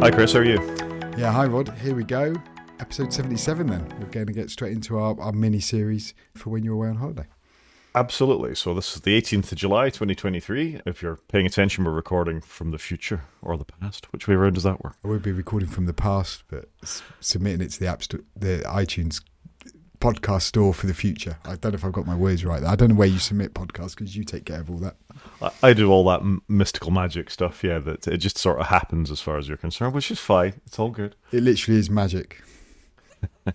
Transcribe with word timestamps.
Hi, 0.00 0.12
Chris. 0.12 0.32
How 0.32 0.38
are 0.38 0.44
you? 0.44 0.60
Yeah, 1.16 1.32
hi 1.32 1.46
Rod. 1.46 1.76
Here 1.80 1.92
we 1.92 2.04
go. 2.04 2.36
Episode 2.78 3.12
77 3.12 3.66
then. 3.66 3.84
We're 3.98 4.06
going 4.06 4.28
to 4.28 4.32
get 4.32 4.48
straight 4.48 4.72
into 4.72 4.96
our, 4.96 5.20
our 5.20 5.32
mini 5.32 5.58
series 5.58 6.14
for 6.34 6.50
when 6.50 6.62
you're 6.62 6.74
away 6.74 6.86
on 6.86 6.94
holiday. 6.94 7.24
Absolutely. 7.96 8.54
So 8.54 8.74
this 8.74 8.94
is 8.94 9.02
the 9.02 9.20
18th 9.20 9.50
of 9.50 9.58
July, 9.58 9.86
2023. 9.86 10.82
If 10.86 11.02
you're 11.02 11.16
paying 11.26 11.46
attention, 11.46 11.82
we're 11.82 11.90
recording 11.90 12.40
from 12.40 12.70
the 12.70 12.78
future 12.78 13.24
or 13.42 13.56
the 13.56 13.64
past. 13.64 14.12
Which 14.12 14.28
way 14.28 14.36
around 14.36 14.54
does 14.54 14.62
that 14.62 14.84
work? 14.84 14.94
I 15.04 15.08
would 15.08 15.22
be 15.22 15.32
recording 15.32 15.68
from 15.68 15.86
the 15.86 15.92
past, 15.92 16.44
but 16.46 16.66
submitting 17.18 17.60
it 17.60 17.72
to 17.72 17.80
the 17.80 17.88
app 17.88 18.04
sto- 18.04 18.20
the 18.36 18.62
iTunes 18.66 19.20
podcast 20.00 20.42
store 20.42 20.72
for 20.74 20.86
the 20.86 20.94
future. 20.94 21.38
I 21.44 21.56
don't 21.56 21.72
know 21.72 21.76
if 21.76 21.84
I've 21.84 21.92
got 21.92 22.06
my 22.06 22.14
words 22.16 22.44
right. 22.44 22.60
there. 22.60 22.70
I 22.70 22.76
don't 22.76 22.90
know 22.90 22.94
where 22.94 23.08
you 23.08 23.18
submit 23.18 23.54
podcasts 23.54 23.96
because 23.96 24.16
you 24.16 24.24
take 24.24 24.44
care 24.44 24.60
of 24.60 24.70
all 24.70 24.78
that. 24.78 24.96
I- 25.42 25.50
I 25.70 25.72
do 25.72 25.90
all 25.90 26.04
that 26.04 26.20
m- 26.20 26.42
mystical 26.48 26.90
magic 26.90 27.30
stuff. 27.30 27.62
Yeah, 27.64 27.78
that 27.80 28.06
it 28.06 28.18
just 28.18 28.38
sort 28.38 28.60
of 28.60 28.66
happens 28.66 29.10
as 29.10 29.20
far 29.20 29.38
as 29.38 29.48
you're 29.48 29.56
concerned, 29.56 29.94
which 29.94 30.10
is 30.10 30.18
fine. 30.18 30.54
It's 30.66 30.78
all 30.78 30.90
good. 30.90 31.16
It 31.32 31.42
literally 31.42 31.78
is 31.80 31.90
magic. 31.90 32.42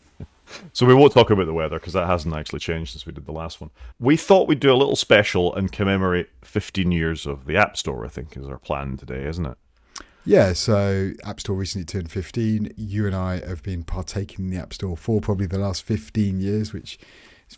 So 0.72 0.86
we 0.86 0.94
won't 0.94 1.14
talk 1.14 1.32
about 1.32 1.48
the 1.48 1.54
weather 1.54 1.80
because 1.80 1.94
that 1.94 2.06
hasn't 2.06 2.36
actually 2.36 2.60
changed 2.60 2.92
since 2.92 3.08
we 3.08 3.12
did 3.14 3.26
the 3.26 3.32
last 3.32 3.60
one. 3.60 3.72
We 4.00 4.16
thought 4.18 4.48
we'd 4.48 4.60
do 4.60 4.72
a 4.72 4.76
little 4.76 4.96
special 4.96 5.54
and 5.56 5.72
commemorate 5.72 6.30
15 6.44 6.92
years 6.92 7.26
of 7.26 7.46
the 7.46 7.58
App 7.58 7.76
Store. 7.76 8.06
I 8.06 8.10
think 8.10 8.38
is 8.38 8.46
our 8.46 8.60
plan 8.60 8.98
today, 8.98 9.26
isn't 9.26 9.46
it? 9.48 9.58
Yeah, 10.26 10.54
so 10.54 11.12
App 11.26 11.42
Store 11.42 11.58
recently 11.58 11.86
turned 11.86 12.10
15. 12.10 12.74
You 12.78 13.06
and 13.06 13.16
I 13.16 13.46
have 13.46 13.62
been 13.62 13.84
partaking 13.84 14.46
in 14.46 14.52
the 14.52 14.58
App 14.58 14.74
Store 14.74 14.96
for 14.96 15.20
probably 15.20 15.48
the 15.48 15.58
last 15.58 15.84
15 15.84 16.40
years, 16.40 16.72
which 16.72 16.98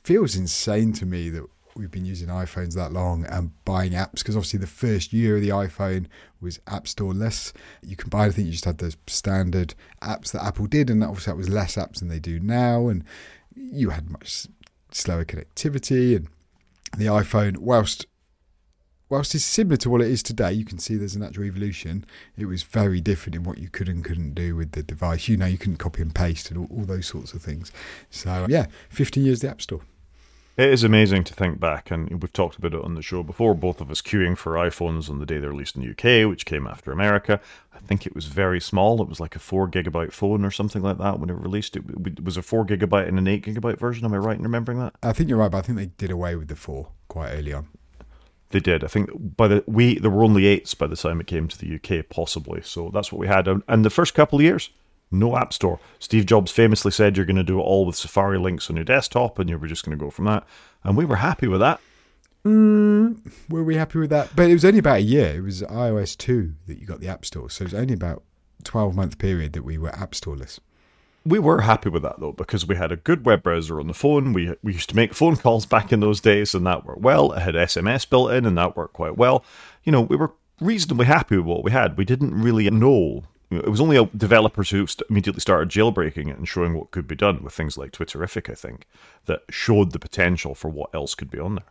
feels 0.03 0.35
insane 0.35 0.91
to 0.93 1.05
me 1.05 1.29
that 1.29 1.45
we've 1.75 1.91
been 1.91 2.05
using 2.05 2.29
iPhones 2.29 2.73
that 2.73 2.91
long 2.91 3.25
and 3.25 3.51
buying 3.65 3.91
apps 3.91 4.19
because 4.19 4.35
obviously 4.35 4.59
the 4.59 4.65
first 4.65 5.11
year 5.11 5.35
of 5.35 5.41
the 5.41 5.49
iPhone 5.49 6.07
was 6.41 6.59
App 6.65 6.87
Store 6.87 7.13
less. 7.13 7.53
You 7.83 7.95
can 7.95 8.09
buy, 8.09 8.25
I 8.25 8.29
think 8.31 8.47
you 8.47 8.53
just 8.53 8.65
had 8.65 8.79
those 8.79 8.97
standard 9.05 9.75
apps 10.01 10.31
that 10.31 10.43
Apple 10.43 10.65
did, 10.65 10.89
and 10.89 11.03
obviously 11.03 11.31
that 11.31 11.37
was 11.37 11.49
less 11.49 11.75
apps 11.75 11.99
than 11.99 12.07
they 12.07 12.19
do 12.19 12.39
now. 12.39 12.87
And 12.87 13.03
you 13.55 13.91
had 13.91 14.09
much 14.09 14.47
slower 14.91 15.25
connectivity, 15.25 16.15
and 16.15 16.29
the 16.97 17.05
iPhone, 17.05 17.57
whilst 17.57 18.07
whilst 19.09 19.35
it's 19.35 19.43
similar 19.43 19.77
to 19.77 19.89
what 19.89 20.01
it 20.01 20.07
is 20.07 20.23
today, 20.23 20.53
you 20.53 20.65
can 20.65 20.79
see 20.79 20.95
there's 20.95 21.15
a 21.15 21.19
natural 21.19 21.45
evolution. 21.45 22.05
It 22.37 22.45
was 22.45 22.63
very 22.63 23.01
different 23.01 23.35
in 23.35 23.43
what 23.43 23.57
you 23.57 23.69
could 23.69 23.89
and 23.89 24.03
couldn't 24.03 24.35
do 24.35 24.55
with 24.55 24.71
the 24.71 24.83
device. 24.83 25.27
You 25.27 25.37
know, 25.37 25.45
you 25.45 25.57
couldn't 25.57 25.77
copy 25.77 26.01
and 26.01 26.13
paste 26.13 26.49
and 26.49 26.59
all, 26.59 26.67
all 26.77 26.85
those 26.85 27.07
sorts 27.07 27.33
of 27.33 27.41
things. 27.41 27.71
So, 28.09 28.29
uh, 28.29 28.47
yeah, 28.49 28.67
15 28.89 29.25
years 29.25 29.41
the 29.41 29.49
App 29.49 29.61
Store. 29.61 29.81
It 30.57 30.69
is 30.69 30.85
amazing 30.85 31.25
to 31.25 31.33
think 31.33 31.59
back, 31.59 31.91
and 31.91 32.09
we've 32.09 32.31
talked 32.31 32.57
about 32.57 32.73
it 32.73 32.81
on 32.81 32.95
the 32.95 33.01
show 33.01 33.23
before. 33.23 33.53
Both 33.53 33.81
of 33.81 33.91
us 33.91 34.01
queuing 34.01 34.37
for 34.37 34.53
iPhones 34.53 35.09
on 35.09 35.19
the 35.19 35.25
day 35.25 35.37
they 35.37 35.47
released 35.47 35.75
in 35.75 35.81
the 35.81 35.89
UK, 35.89 36.29
which 36.29 36.45
came 36.45 36.65
after 36.65 36.93
America. 36.93 37.41
I 37.73 37.79
think 37.79 38.05
it 38.05 38.15
was 38.15 38.27
very 38.27 38.61
small. 38.61 39.01
It 39.01 39.09
was 39.09 39.19
like 39.19 39.35
a 39.35 39.39
four 39.39 39.67
gigabyte 39.67 40.13
phone 40.13 40.45
or 40.45 40.51
something 40.51 40.81
like 40.81 40.97
that 40.99 41.19
when 41.19 41.29
it 41.29 41.33
released. 41.33 41.75
It, 41.75 41.83
it 42.05 42.23
was 42.23 42.37
a 42.37 42.41
four 42.41 42.65
gigabyte 42.65 43.05
and 43.05 43.19
an 43.19 43.27
eight 43.27 43.45
gigabyte 43.45 43.77
version. 43.77 44.05
Am 44.05 44.13
I 44.13 44.17
right 44.17 44.37
in 44.37 44.43
remembering 44.43 44.79
that? 44.79 44.93
I 45.03 45.11
think 45.11 45.27
you're 45.27 45.39
right, 45.39 45.51
but 45.51 45.57
I 45.57 45.61
think 45.61 45.77
they 45.77 45.87
did 45.87 46.09
away 46.09 46.37
with 46.37 46.47
the 46.47 46.55
four 46.55 46.87
quite 47.09 47.33
early 47.33 47.51
on. 47.51 47.67
They 48.51 48.59
did. 48.59 48.83
I 48.83 48.87
think 48.87 49.09
by 49.35 49.47
the 49.47 49.63
we 49.67 49.99
there 49.99 50.11
were 50.11 50.23
only 50.23 50.45
eights 50.45 50.73
by 50.75 50.87
the 50.87 50.95
time 50.95 51.19
it 51.19 51.27
came 51.27 51.47
to 51.47 51.57
the 51.57 51.75
UK, 51.75 52.07
possibly. 52.09 52.61
So 52.63 52.91
that's 52.93 53.11
what 53.11 53.19
we 53.19 53.27
had. 53.27 53.47
And- 53.47 53.85
the 53.85 53.89
first 53.89 54.13
couple 54.13 54.39
of 54.39 54.43
years, 54.43 54.69
no 55.11 55.35
app 55.37 55.53
store. 55.53 55.79
Steve 55.99 56.25
Jobs 56.25 56.51
famously 56.51 56.91
said 56.91 57.17
you're 57.17 57.25
going 57.25 57.35
to 57.35 57.43
do 57.43 57.59
it 57.59 57.63
all 57.63 57.85
with 57.85 57.95
Safari 57.95 58.37
links 58.37 58.69
on 58.69 58.75
your 58.75 58.85
desktop, 58.85 59.39
and 59.39 59.49
you 59.49 59.57
were 59.57 59.67
just 59.67 59.85
going 59.85 59.97
to 59.97 60.03
go 60.03 60.09
from 60.09 60.25
that. 60.25 60.45
And 60.83 60.95
we 60.95 61.05
were 61.05 61.17
happy 61.17 61.47
with 61.47 61.59
that. 61.61 61.79
Mm, 62.45 63.31
were 63.49 63.63
we 63.63 63.75
happy 63.75 63.97
with 63.99 64.11
that? 64.11 64.35
But 64.35 64.49
it 64.49 64.53
was 64.53 64.65
only 64.65 64.79
about 64.79 64.97
a 64.97 65.01
year. 65.01 65.37
It 65.37 65.41
was 65.41 65.63
iOS 65.63 66.15
2 66.15 66.53
that 66.67 66.79
you 66.79 66.85
got 66.85 66.99
the 66.99 67.07
App 67.07 67.25
Store. 67.25 67.49
So 67.49 67.63
it 67.63 67.71
was 67.71 67.73
only 67.73 67.93
about 67.95 68.23
12 68.63 68.95
month 68.95 69.17
period 69.17 69.53
that 69.53 69.63
we 69.63 69.77
were 69.77 69.89
App 69.89 70.11
Storeless. 70.11 70.59
We 71.25 71.39
were 71.39 71.61
happy 71.61 71.89
with 71.89 72.03
that 72.03 72.19
though 72.19 72.33
because 72.33 72.67
we 72.67 72.75
had 72.75 72.91
a 72.91 72.97
good 72.97 73.25
web 73.25 73.41
browser 73.41 73.79
on 73.79 73.87
the 73.87 73.93
phone. 73.93 74.31
We 74.31 74.55
we 74.61 74.73
used 74.73 74.89
to 74.89 74.95
make 74.95 75.13
phone 75.13 75.35
calls 75.35 75.65
back 75.65 75.91
in 75.91 75.99
those 75.99 76.21
days, 76.21 76.53
and 76.53 76.65
that 76.67 76.85
worked 76.85 77.01
well. 77.01 77.31
It 77.33 77.39
had 77.39 77.55
SMS 77.55 78.07
built 78.07 78.31
in, 78.31 78.45
and 78.45 78.57
that 78.57 78.77
worked 78.77 78.93
quite 78.93 79.17
well. 79.17 79.43
You 79.83 79.91
know, 79.91 80.01
we 80.01 80.15
were 80.15 80.33
reasonably 80.61 81.07
happy 81.07 81.37
with 81.37 81.45
what 81.45 81.63
we 81.63 81.71
had. 81.71 81.97
We 81.97 82.05
didn't 82.05 82.39
really 82.39 82.69
know. 82.69 83.23
It 83.49 83.69
was 83.69 83.81
only 83.81 83.97
uh, 83.97 84.05
developers 84.15 84.69
who 84.69 84.87
immediately 85.09 85.39
started 85.39 85.69
jailbreaking 85.69 86.29
it 86.29 86.37
and 86.37 86.47
showing 86.47 86.73
what 86.73 86.91
could 86.91 87.07
be 87.07 87.15
done 87.15 87.43
with 87.43 87.53
things 87.53 87.77
like 87.77 87.91
Twitterrific, 87.91 88.49
I 88.49 88.55
think, 88.55 88.87
that 89.25 89.41
showed 89.49 89.91
the 89.91 89.99
potential 89.99 90.55
for 90.55 90.69
what 90.69 90.93
else 90.93 91.15
could 91.15 91.29
be 91.29 91.39
on 91.39 91.55
there. 91.55 91.65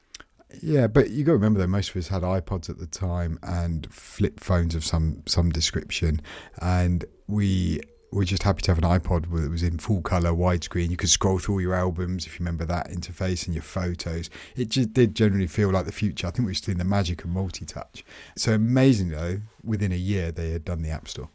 Yeah, 0.62 0.86
but 0.86 1.10
you 1.10 1.24
got 1.24 1.32
to 1.32 1.36
remember 1.36 1.58
though, 1.58 1.66
most 1.66 1.90
of 1.90 1.96
us 1.96 2.08
had 2.08 2.22
iPods 2.22 2.70
at 2.70 2.78
the 2.78 2.86
time 2.86 3.38
and 3.42 3.92
flip 3.92 4.40
phones 4.40 4.74
of 4.74 4.84
some 4.84 5.22
some 5.26 5.50
description, 5.50 6.20
and 6.60 7.04
we 7.26 7.80
were 8.14 8.24
just 8.24 8.44
happy 8.44 8.62
to 8.62 8.70
have 8.70 8.78
an 8.78 8.84
iPod 8.84 9.30
that 9.30 9.50
was 9.50 9.62
in 9.62 9.78
full 9.78 10.00
color, 10.00 10.30
widescreen. 10.30 10.90
You 10.90 10.96
could 10.96 11.10
scroll 11.10 11.38
through 11.38 11.56
all 11.56 11.60
your 11.60 11.74
albums 11.74 12.26
if 12.26 12.34
you 12.34 12.44
remember 12.44 12.64
that 12.64 12.90
interface 12.90 13.46
and 13.46 13.54
your 13.54 13.62
photos. 13.62 14.30
It 14.56 14.68
just 14.68 14.92
did 14.92 15.14
generally 15.14 15.46
feel 15.46 15.70
like 15.70 15.86
the 15.86 15.92
future. 15.92 16.26
I 16.26 16.30
think 16.30 16.46
we 16.46 16.50
were 16.50 16.54
still 16.54 16.72
in 16.72 16.78
the 16.78 16.84
magic 16.84 17.24
of 17.24 17.30
multi-touch. 17.30 18.04
So 18.36 18.54
amazing 18.54 19.10
though, 19.10 19.40
within 19.62 19.92
a 19.92 19.96
year 19.96 20.30
they 20.30 20.50
had 20.50 20.64
done 20.64 20.82
the 20.82 20.90
App 20.90 21.08
Store. 21.08 21.28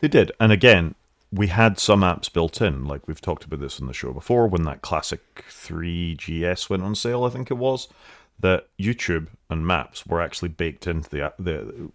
They 0.00 0.08
did. 0.08 0.32
And 0.38 0.52
again, 0.52 0.94
we 1.32 1.46
had 1.46 1.78
some 1.78 2.02
apps 2.02 2.30
built 2.30 2.60
in, 2.60 2.84
like 2.84 3.08
we've 3.08 3.20
talked 3.20 3.44
about 3.44 3.60
this 3.60 3.80
on 3.80 3.86
the 3.86 3.94
show 3.94 4.12
before, 4.12 4.46
when 4.46 4.64
that 4.64 4.82
classic 4.82 5.44
3GS 5.48 6.68
went 6.68 6.82
on 6.82 6.94
sale, 6.94 7.24
I 7.24 7.30
think 7.30 7.50
it 7.50 7.54
was, 7.54 7.88
that 8.40 8.66
YouTube 8.78 9.28
and 9.48 9.66
Maps 9.66 10.04
were 10.06 10.20
actually 10.20 10.48
baked 10.48 10.86
into 10.86 11.08
the 11.08 11.22
app- 11.26 11.36
the 11.38 11.90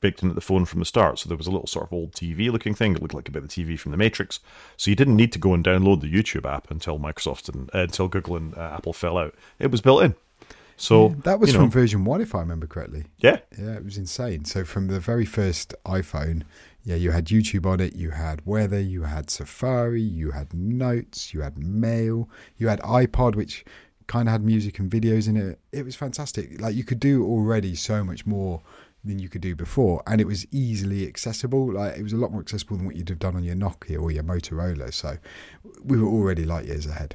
baked 0.00 0.22
into 0.22 0.34
the 0.34 0.40
phone 0.40 0.64
from 0.64 0.80
the 0.80 0.84
start. 0.84 1.18
So 1.18 1.28
there 1.28 1.38
was 1.38 1.46
a 1.46 1.50
little 1.50 1.66
sort 1.66 1.86
of 1.86 1.92
old 1.92 2.12
TV 2.12 2.50
looking 2.50 2.74
thing. 2.74 2.94
It 2.94 3.02
looked 3.02 3.14
like 3.14 3.28
a 3.28 3.32
bit 3.32 3.42
of 3.42 3.48
TV 3.48 3.78
from 3.78 3.92
the 3.92 3.96
Matrix. 3.98 4.40
So 4.76 4.90
you 4.90 4.96
didn't 4.96 5.16
need 5.16 5.32
to 5.32 5.38
go 5.38 5.54
and 5.54 5.64
download 5.64 6.00
the 6.00 6.12
YouTube 6.12 6.44
app 6.50 6.70
until 6.70 6.98
Microsoft 6.98 7.48
and 7.52 7.70
uh, 7.74 7.78
until 7.78 8.08
Google 8.08 8.36
and 8.36 8.54
uh, 8.56 8.72
Apple 8.76 8.92
fell 8.92 9.16
out. 9.16 9.34
It 9.58 9.70
was 9.70 9.80
built 9.80 10.02
in. 10.02 10.14
So 10.76 11.10
That 11.24 11.40
was 11.40 11.50
you 11.50 11.54
know, 11.54 11.60
from 11.60 11.70
version 11.70 12.04
one, 12.06 12.22
if 12.22 12.34
I 12.34 12.40
remember 12.40 12.66
correctly. 12.66 13.04
yeah, 13.18 13.40
Yeah, 13.58 13.74
it 13.76 13.84
was 13.84 13.98
insane. 13.98 14.46
So 14.46 14.64
from 14.64 14.88
the 14.88 14.98
very 14.98 15.26
first 15.26 15.74
iPhone, 15.84 16.44
yeah, 16.84 16.96
you 16.96 17.10
had 17.10 17.26
YouTube 17.26 17.66
on 17.66 17.80
it, 17.80 17.94
you 17.94 18.10
had 18.12 18.46
weather, 18.46 18.80
you 18.80 19.02
had 19.02 19.28
Safari, 19.28 20.00
you 20.00 20.30
had 20.30 20.54
notes, 20.54 21.34
you 21.34 21.42
had 21.42 21.58
mail, 21.58 22.30
you 22.56 22.68
had 22.68 22.80
iPod, 22.80 23.34
which 23.34 23.62
kind 24.10 24.28
of 24.28 24.32
had 24.32 24.42
music 24.44 24.80
and 24.80 24.90
videos 24.90 25.28
in 25.28 25.36
it. 25.36 25.60
It 25.70 25.84
was 25.84 25.94
fantastic. 25.94 26.60
Like 26.60 26.74
you 26.74 26.82
could 26.82 26.98
do 26.98 27.24
already 27.24 27.76
so 27.76 28.02
much 28.02 28.26
more 28.26 28.60
than 29.04 29.20
you 29.20 29.28
could 29.28 29.40
do 29.40 29.54
before, 29.54 30.02
and 30.04 30.20
it 30.20 30.26
was 30.26 30.52
easily 30.52 31.06
accessible. 31.06 31.72
Like 31.74 31.96
it 31.96 32.02
was 32.02 32.12
a 32.12 32.16
lot 32.16 32.32
more 32.32 32.40
accessible 32.40 32.76
than 32.76 32.86
what 32.86 32.96
you'd 32.96 33.08
have 33.08 33.20
done 33.20 33.36
on 33.36 33.44
your 33.44 33.54
Nokia 33.54 34.02
or 34.02 34.10
your 34.10 34.24
Motorola. 34.24 34.92
So 34.92 35.18
we 35.84 35.96
were 35.96 36.08
already 36.08 36.44
light 36.44 36.66
years 36.66 36.86
ahead. 36.86 37.14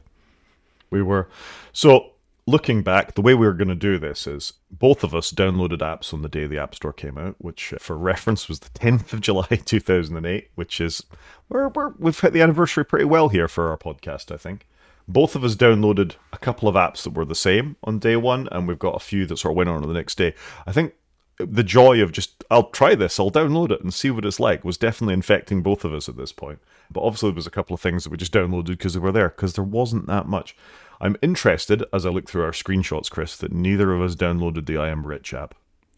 We 0.90 1.04
were. 1.04 1.28
So, 1.74 2.12
looking 2.48 2.82
back, 2.82 3.16
the 3.16 3.22
way 3.22 3.34
we 3.34 3.46
were 3.46 3.54
going 3.54 3.68
to 3.68 3.76
do 3.76 3.98
this 3.98 4.26
is 4.26 4.54
both 4.72 5.04
of 5.04 5.14
us 5.14 5.34
downloaded 5.34 5.80
apps 5.80 6.14
on 6.14 6.22
the 6.22 6.30
day 6.30 6.48
the 6.48 6.60
App 6.60 6.76
Store 6.76 6.94
came 6.94 7.18
out, 7.18 7.36
which, 7.40 7.74
uh, 7.74 7.78
for 7.78 7.98
reference, 7.98 8.48
was 8.48 8.62
the 8.62 8.70
10th 8.70 9.12
of 9.12 9.20
July 9.20 9.48
2008, 9.66 10.48
which 10.56 10.80
is. 10.80 11.04
We're, 11.50 11.68
we're, 11.68 11.90
we've 12.00 12.18
hit 12.18 12.32
the 12.32 12.42
anniversary 12.42 12.86
pretty 12.86 13.06
well 13.06 13.28
here 13.28 13.50
for 13.50 13.70
our 13.70 13.78
podcast, 13.78 14.34
I 14.34 14.38
think. 14.38 14.66
Both 15.08 15.36
of 15.36 15.44
us 15.44 15.56
downloaded 15.56 16.16
a 16.34 16.38
couple 16.38 16.68
of 16.68 16.76
apps 16.76 17.04
that 17.04 17.14
were 17.14 17.26
the 17.26 17.36
same 17.36 17.76
on 17.84 18.00
day 18.00 18.16
one, 18.16 18.50
and 18.52 18.68
we've 18.68 18.80
got 18.80 18.96
a 18.96 19.00
few 19.00 19.26
that 19.28 19.38
sort 19.38 19.52
of 19.52 19.58
went 19.58 19.70
on 19.70 19.82
the 19.82 19.94
next 19.94 20.16
day. 20.16 20.34
I 20.66 20.72
think 20.72 20.94
the 21.38 21.64
joy 21.64 22.02
of 22.02 22.12
just, 22.12 22.44
I'll 22.50 22.70
try 22.70 22.96
this, 22.96 23.20
I'll 23.20 23.32
download 23.32 23.72
it 23.72 23.82
and 23.82 23.94
see 23.94 24.10
what 24.10 24.26
it's 24.26 24.40
like 24.40 24.64
was 24.64 24.78
definitely 24.78 25.14
infecting 25.14 25.62
both 25.62 25.84
of 25.84 25.94
us 25.94 26.10
at 26.10 26.18
this 26.18 26.32
point. 26.32 26.60
But 26.92 27.02
obviously, 27.02 27.30
there 27.30 27.36
was 27.36 27.48
a 27.48 27.52
couple 27.52 27.74
of 27.74 27.82
things 27.82 28.04
that 28.04 28.10
we 28.10 28.18
just 28.18 28.34
downloaded 28.34 28.68
because 28.68 28.94
they 28.94 29.00
were 29.00 29.12
there, 29.12 29.30
because 29.30 29.54
there 29.54 29.64
wasn't 29.64 30.08
that 30.08 30.28
much. 30.28 30.56
I'm 31.02 31.18
interested, 31.22 31.84
as 31.94 32.06
I 32.06 32.10
look 32.10 32.30
through 32.30 32.44
our 32.44 32.52
screenshots, 32.52 33.10
Chris, 33.10 33.36
that 33.38 33.52
neither 33.52 33.94
of 33.94 34.02
us 34.02 34.16
downloaded 34.16 34.66
the 34.66 34.78
I 34.78 34.90
Am 34.90 35.06
Rich 35.06 35.34
app. 35.34 35.56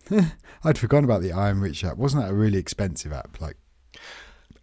I'd 0.64 0.78
forgotten 0.78 1.06
about 1.06 1.22
the 1.22 1.32
I 1.32 1.50
Am 1.50 1.62
Rich 1.62 1.84
app. 1.84 1.98
Wasn't 1.98 2.24
that 2.24 2.32
a 2.32 2.36
really 2.36 2.58
expensive 2.58 3.14
app? 3.14 3.40
Like 3.40 3.58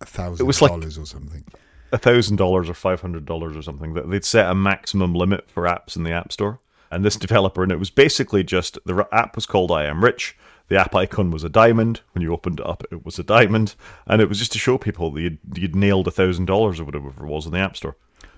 a 0.00 0.06
thousand 0.06 0.46
dollars 0.46 0.98
or 0.98 1.06
something. 1.06 1.44
A 1.92 1.98
thousand 1.98 2.36
dollars 2.36 2.68
or 2.68 2.74
five 2.74 3.00
hundred 3.00 3.24
dollars 3.24 3.56
or 3.56 3.62
something 3.62 3.94
that 3.94 4.10
they'd 4.10 4.24
set 4.24 4.50
a 4.50 4.54
maximum 4.54 5.14
limit 5.14 5.50
for 5.50 5.64
apps 5.64 5.96
in 5.96 6.02
the 6.02 6.12
app 6.12 6.32
store. 6.32 6.60
And 6.90 7.04
this 7.04 7.16
developer 7.16 7.62
and 7.62 7.72
it 7.72 7.78
was 7.78 7.90
basically 7.90 8.44
just 8.44 8.78
the 8.84 9.06
app 9.12 9.34
was 9.34 9.46
called 9.46 9.72
i 9.72 9.84
am 9.84 10.04
rich. 10.04 10.36
The 10.68 10.76
app 10.78 10.94
icon 10.94 11.30
was 11.30 11.44
a 11.44 11.48
diamond. 11.48 12.00
When 12.12 12.22
you 12.22 12.32
opened 12.32 12.60
it 12.60 12.66
up 12.66 12.84
it 12.90 13.04
was 13.04 13.18
a 13.18 13.24
diamond. 13.24 13.74
And 14.06 14.22
it 14.22 14.28
was 14.28 14.38
just 14.38 14.52
to 14.52 14.58
show 14.58 14.78
people 14.78 15.10
that 15.10 15.20
you'd, 15.20 15.38
you'd 15.54 15.76
nailed 15.76 16.08
a 16.08 16.12
thousand 16.12 16.46
dollars 16.46 16.80
or 16.80 16.84
whatever 16.84 17.08
it 17.08 17.28
was 17.28 17.46
in 17.46 17.52
the 17.52 17.58
app 17.58 17.76
store. 17.76 17.96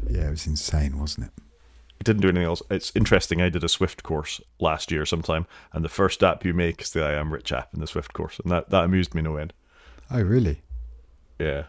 Yeah, 0.09 0.29
it 0.29 0.31
was 0.31 0.47
insane, 0.47 0.99
wasn't 0.99 1.27
it? 1.27 1.43
it 1.99 2.05
didn't 2.05 2.23
do 2.23 2.29
anything 2.29 2.47
else. 2.47 2.63
It's 2.71 2.95
interesting 2.95 3.41
i 3.41 3.49
did 3.49 3.65
a 3.65 3.69
swift 3.69 4.03
course 4.03 4.41
last 4.61 4.91
year 4.91 5.07
sometime 5.07 5.47
and 5.73 5.85
the 5.85 5.89
first 5.89 6.23
app 6.23 6.45
you 6.45 6.53
make 6.53 6.83
is 6.83 6.91
the 6.91 7.03
i 7.03 7.13
am 7.13 7.33
rich 7.33 7.53
app 7.53 7.73
in 7.75 7.81
the 7.81 7.87
swift 7.87 8.13
course 8.13 8.39
and 8.43 8.51
that, 8.53 8.71
that 8.71 8.85
amused 8.85 9.15
me 9.15 9.23
no 9.23 9.37
end. 9.37 9.53
Oh, 10.11 10.23
really? 10.23 10.63
Yeah. 11.39 11.65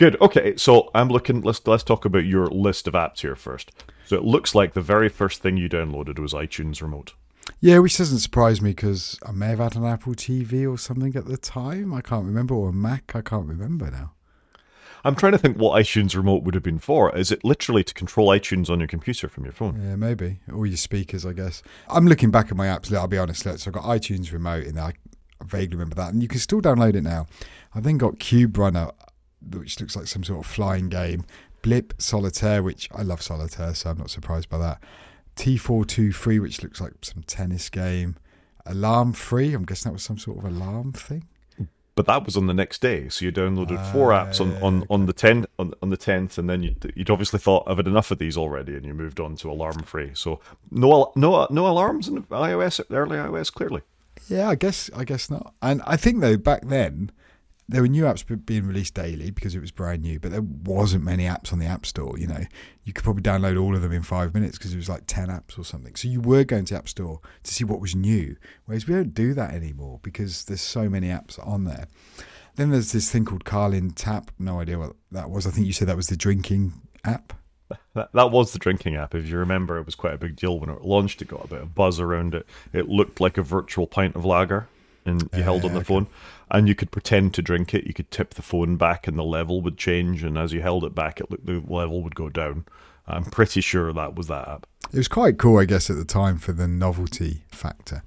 Good. 0.00 0.18
Okay, 0.22 0.56
so 0.56 0.90
I'm 0.94 1.10
looking. 1.10 1.42
Let's 1.42 1.66
let's 1.66 1.82
talk 1.82 2.06
about 2.06 2.24
your 2.24 2.46
list 2.46 2.88
of 2.88 2.94
apps 2.94 3.20
here 3.20 3.36
first. 3.36 3.70
So 4.06 4.16
it 4.16 4.24
looks 4.24 4.54
like 4.54 4.72
the 4.72 4.80
very 4.80 5.10
first 5.10 5.42
thing 5.42 5.58
you 5.58 5.68
downloaded 5.68 6.18
was 6.18 6.32
iTunes 6.32 6.80
Remote. 6.80 7.12
Yeah, 7.60 7.80
which 7.80 7.98
doesn't 7.98 8.20
surprise 8.20 8.62
me 8.62 8.70
because 8.70 9.18
I 9.26 9.32
may 9.32 9.48
have 9.48 9.58
had 9.58 9.76
an 9.76 9.84
Apple 9.84 10.14
TV 10.14 10.66
or 10.66 10.78
something 10.78 11.14
at 11.16 11.26
the 11.26 11.36
time. 11.36 11.92
I 11.92 12.00
can't 12.00 12.24
remember, 12.24 12.54
or 12.54 12.70
a 12.70 12.72
Mac. 12.72 13.14
I 13.14 13.20
can't 13.20 13.46
remember 13.46 13.90
now. 13.90 14.12
I'm 15.04 15.16
trying 15.16 15.32
to 15.32 15.38
think 15.38 15.58
what 15.58 15.78
iTunes 15.78 16.16
remote 16.16 16.44
would 16.44 16.54
have 16.54 16.62
been 16.62 16.78
for. 16.78 17.14
Is 17.14 17.30
it 17.30 17.44
literally 17.44 17.84
to 17.84 17.92
control 17.92 18.28
iTunes 18.28 18.70
on 18.70 18.80
your 18.80 18.88
computer 18.88 19.28
from 19.28 19.44
your 19.44 19.52
phone? 19.52 19.82
Yeah, 19.82 19.96
maybe. 19.96 20.40
Or 20.50 20.64
your 20.64 20.78
speakers, 20.78 21.26
I 21.26 21.34
guess. 21.34 21.62
I'm 21.90 22.06
looking 22.06 22.30
back 22.30 22.50
at 22.50 22.56
my 22.56 22.68
apps. 22.68 22.90
I'll 22.90 23.06
be 23.06 23.18
honest. 23.18 23.42
So 23.42 23.50
I've 23.50 23.72
got 23.74 23.84
iTunes 23.84 24.32
remote 24.32 24.64
in 24.64 24.76
there. 24.76 24.84
I 24.84 24.92
vaguely 25.44 25.76
remember 25.76 25.96
that. 25.96 26.14
And 26.14 26.22
you 26.22 26.28
can 26.28 26.40
still 26.40 26.62
download 26.62 26.94
it 26.94 27.02
now. 27.02 27.26
I've 27.74 27.82
then 27.82 27.98
got 27.98 28.18
Cube 28.18 28.56
Runner, 28.56 28.92
which 29.54 29.80
looks 29.80 29.96
like 29.96 30.06
some 30.06 30.24
sort 30.24 30.44
of 30.44 30.50
flying 30.50 30.88
game. 30.88 31.24
Blip 31.62 31.92
Solitaire, 31.98 32.62
which 32.62 32.88
I 32.94 33.02
love 33.02 33.22
Solitaire, 33.22 33.74
so 33.74 33.90
I'm 33.90 33.98
not 33.98 34.10
surprised 34.10 34.48
by 34.48 34.58
that. 34.58 34.82
T423, 35.36 36.40
which 36.40 36.62
looks 36.62 36.80
like 36.80 36.92
some 37.02 37.22
tennis 37.22 37.68
game. 37.68 38.16
Alarm 38.66 39.12
Free, 39.12 39.54
I'm 39.54 39.64
guessing 39.64 39.90
that 39.90 39.94
was 39.94 40.02
some 40.02 40.18
sort 40.18 40.38
of 40.38 40.44
alarm 40.44 40.92
thing. 40.92 41.24
But 41.96 42.06
that 42.06 42.24
was 42.24 42.36
on 42.36 42.46
the 42.46 42.54
next 42.54 42.80
day, 42.80 43.08
so 43.08 43.24
you 43.26 43.32
downloaded 43.32 43.92
four 43.92 44.12
Ah, 44.12 44.24
apps 44.24 44.40
on, 44.40 44.54
on, 44.62 44.78
okay. 44.78 44.86
on 44.90 45.06
the 45.06 45.12
ten 45.12 45.44
on, 45.58 45.74
on 45.82 45.90
the 45.90 45.96
tenth, 45.96 46.38
and 46.38 46.48
then 46.48 46.62
you'd, 46.62 46.92
you'd 46.94 47.10
obviously 47.10 47.38
thought 47.38 47.64
I've 47.66 47.76
had 47.76 47.86
enough 47.88 48.10
of 48.10 48.18
these 48.18 48.38
already, 48.38 48.74
and 48.76 48.86
you 48.86 48.94
moved 48.94 49.20
on 49.20 49.36
to 49.36 49.50
alarm 49.50 49.80
free. 49.82 50.12
So 50.14 50.40
no 50.70 51.12
no 51.14 51.46
no 51.50 51.66
alarms 51.66 52.08
in 52.08 52.22
iOS 52.22 52.80
early 52.90 53.18
iOS 53.18 53.52
clearly. 53.52 53.82
Yeah, 54.28 54.48
I 54.48 54.54
guess 54.54 54.88
I 54.96 55.04
guess 55.04 55.28
not. 55.28 55.52
And 55.60 55.82
I 55.86 55.96
think 55.96 56.20
though 56.20 56.36
back 56.38 56.62
then 56.64 57.10
there 57.70 57.82
were 57.82 57.88
new 57.88 58.02
apps 58.02 58.24
being 58.44 58.66
released 58.66 58.94
daily 58.94 59.30
because 59.30 59.54
it 59.54 59.60
was 59.60 59.70
brand 59.70 60.02
new, 60.02 60.18
but 60.18 60.32
there 60.32 60.42
wasn't 60.42 61.04
many 61.04 61.24
apps 61.24 61.52
on 61.52 61.60
the 61.60 61.66
App 61.66 61.86
Store. 61.86 62.18
You 62.18 62.26
know, 62.26 62.44
you 62.84 62.92
could 62.92 63.04
probably 63.04 63.22
download 63.22 63.60
all 63.60 63.76
of 63.76 63.82
them 63.82 63.92
in 63.92 64.02
five 64.02 64.34
minutes 64.34 64.58
because 64.58 64.74
it 64.74 64.76
was 64.76 64.88
like 64.88 65.04
ten 65.06 65.28
apps 65.28 65.58
or 65.58 65.64
something. 65.64 65.94
So 65.94 66.08
you 66.08 66.20
were 66.20 66.44
going 66.44 66.64
to 66.66 66.76
App 66.76 66.88
Store 66.88 67.20
to 67.44 67.54
see 67.54 67.62
what 67.64 67.80
was 67.80 67.94
new, 67.94 68.36
whereas 68.64 68.88
we 68.88 68.94
don't 68.94 69.14
do 69.14 69.34
that 69.34 69.54
anymore 69.54 70.00
because 70.02 70.44
there's 70.44 70.60
so 70.60 70.88
many 70.88 71.08
apps 71.08 71.44
on 71.46 71.64
there. 71.64 71.86
Then 72.56 72.70
there's 72.70 72.92
this 72.92 73.10
thing 73.10 73.24
called 73.24 73.44
Carling 73.44 73.92
Tap. 73.92 74.32
No 74.38 74.60
idea 74.60 74.78
what 74.78 74.96
that 75.12 75.30
was. 75.30 75.46
I 75.46 75.50
think 75.50 75.66
you 75.66 75.72
said 75.72 75.88
that 75.88 75.96
was 75.96 76.08
the 76.08 76.16
drinking 76.16 76.72
app. 77.04 77.32
That, 77.94 78.10
that 78.14 78.30
was 78.30 78.52
the 78.52 78.58
drinking 78.58 78.96
app. 78.96 79.14
If 79.14 79.28
you 79.28 79.36
remember, 79.36 79.78
it 79.78 79.86
was 79.86 79.94
quite 79.96 80.14
a 80.14 80.18
big 80.18 80.36
deal 80.36 80.58
when 80.58 80.70
it 80.70 80.82
launched. 80.82 81.22
It 81.22 81.28
got 81.28 81.44
a 81.44 81.48
bit 81.48 81.62
of 81.62 81.74
buzz 81.74 81.98
around 81.98 82.34
it. 82.34 82.46
It 82.72 82.88
looked 82.88 83.20
like 83.20 83.36
a 83.36 83.42
virtual 83.42 83.86
pint 83.86 84.14
of 84.14 84.24
lager, 84.24 84.68
and 85.04 85.28
you 85.34 85.42
held 85.42 85.64
on 85.64 85.72
the 85.72 85.78
okay. 85.78 85.86
phone, 85.86 86.06
and 86.50 86.68
you 86.68 86.74
could 86.74 86.90
pretend 86.90 87.34
to 87.34 87.42
drink 87.42 87.74
it. 87.74 87.86
You 87.86 87.94
could 87.94 88.10
tip 88.10 88.34
the 88.34 88.42
phone 88.42 88.76
back, 88.76 89.06
and 89.06 89.18
the 89.18 89.24
level 89.24 89.62
would 89.62 89.78
change. 89.78 90.24
And 90.24 90.36
as 90.36 90.52
you 90.52 90.60
held 90.60 90.84
it 90.84 90.94
back, 90.94 91.20
it 91.20 91.30
looked 91.30 91.46
the 91.46 91.62
level 91.68 92.02
would 92.02 92.14
go 92.14 92.28
down. 92.28 92.64
I'm 93.06 93.24
pretty 93.24 93.60
sure 93.60 93.92
that 93.92 94.14
was 94.14 94.28
that 94.28 94.48
app. 94.48 94.66
It 94.92 94.96
was 94.96 95.08
quite 95.08 95.38
cool, 95.38 95.58
I 95.58 95.64
guess, 95.64 95.90
at 95.90 95.96
the 95.96 96.04
time 96.04 96.38
for 96.38 96.52
the 96.52 96.68
novelty 96.68 97.44
factor. 97.48 98.02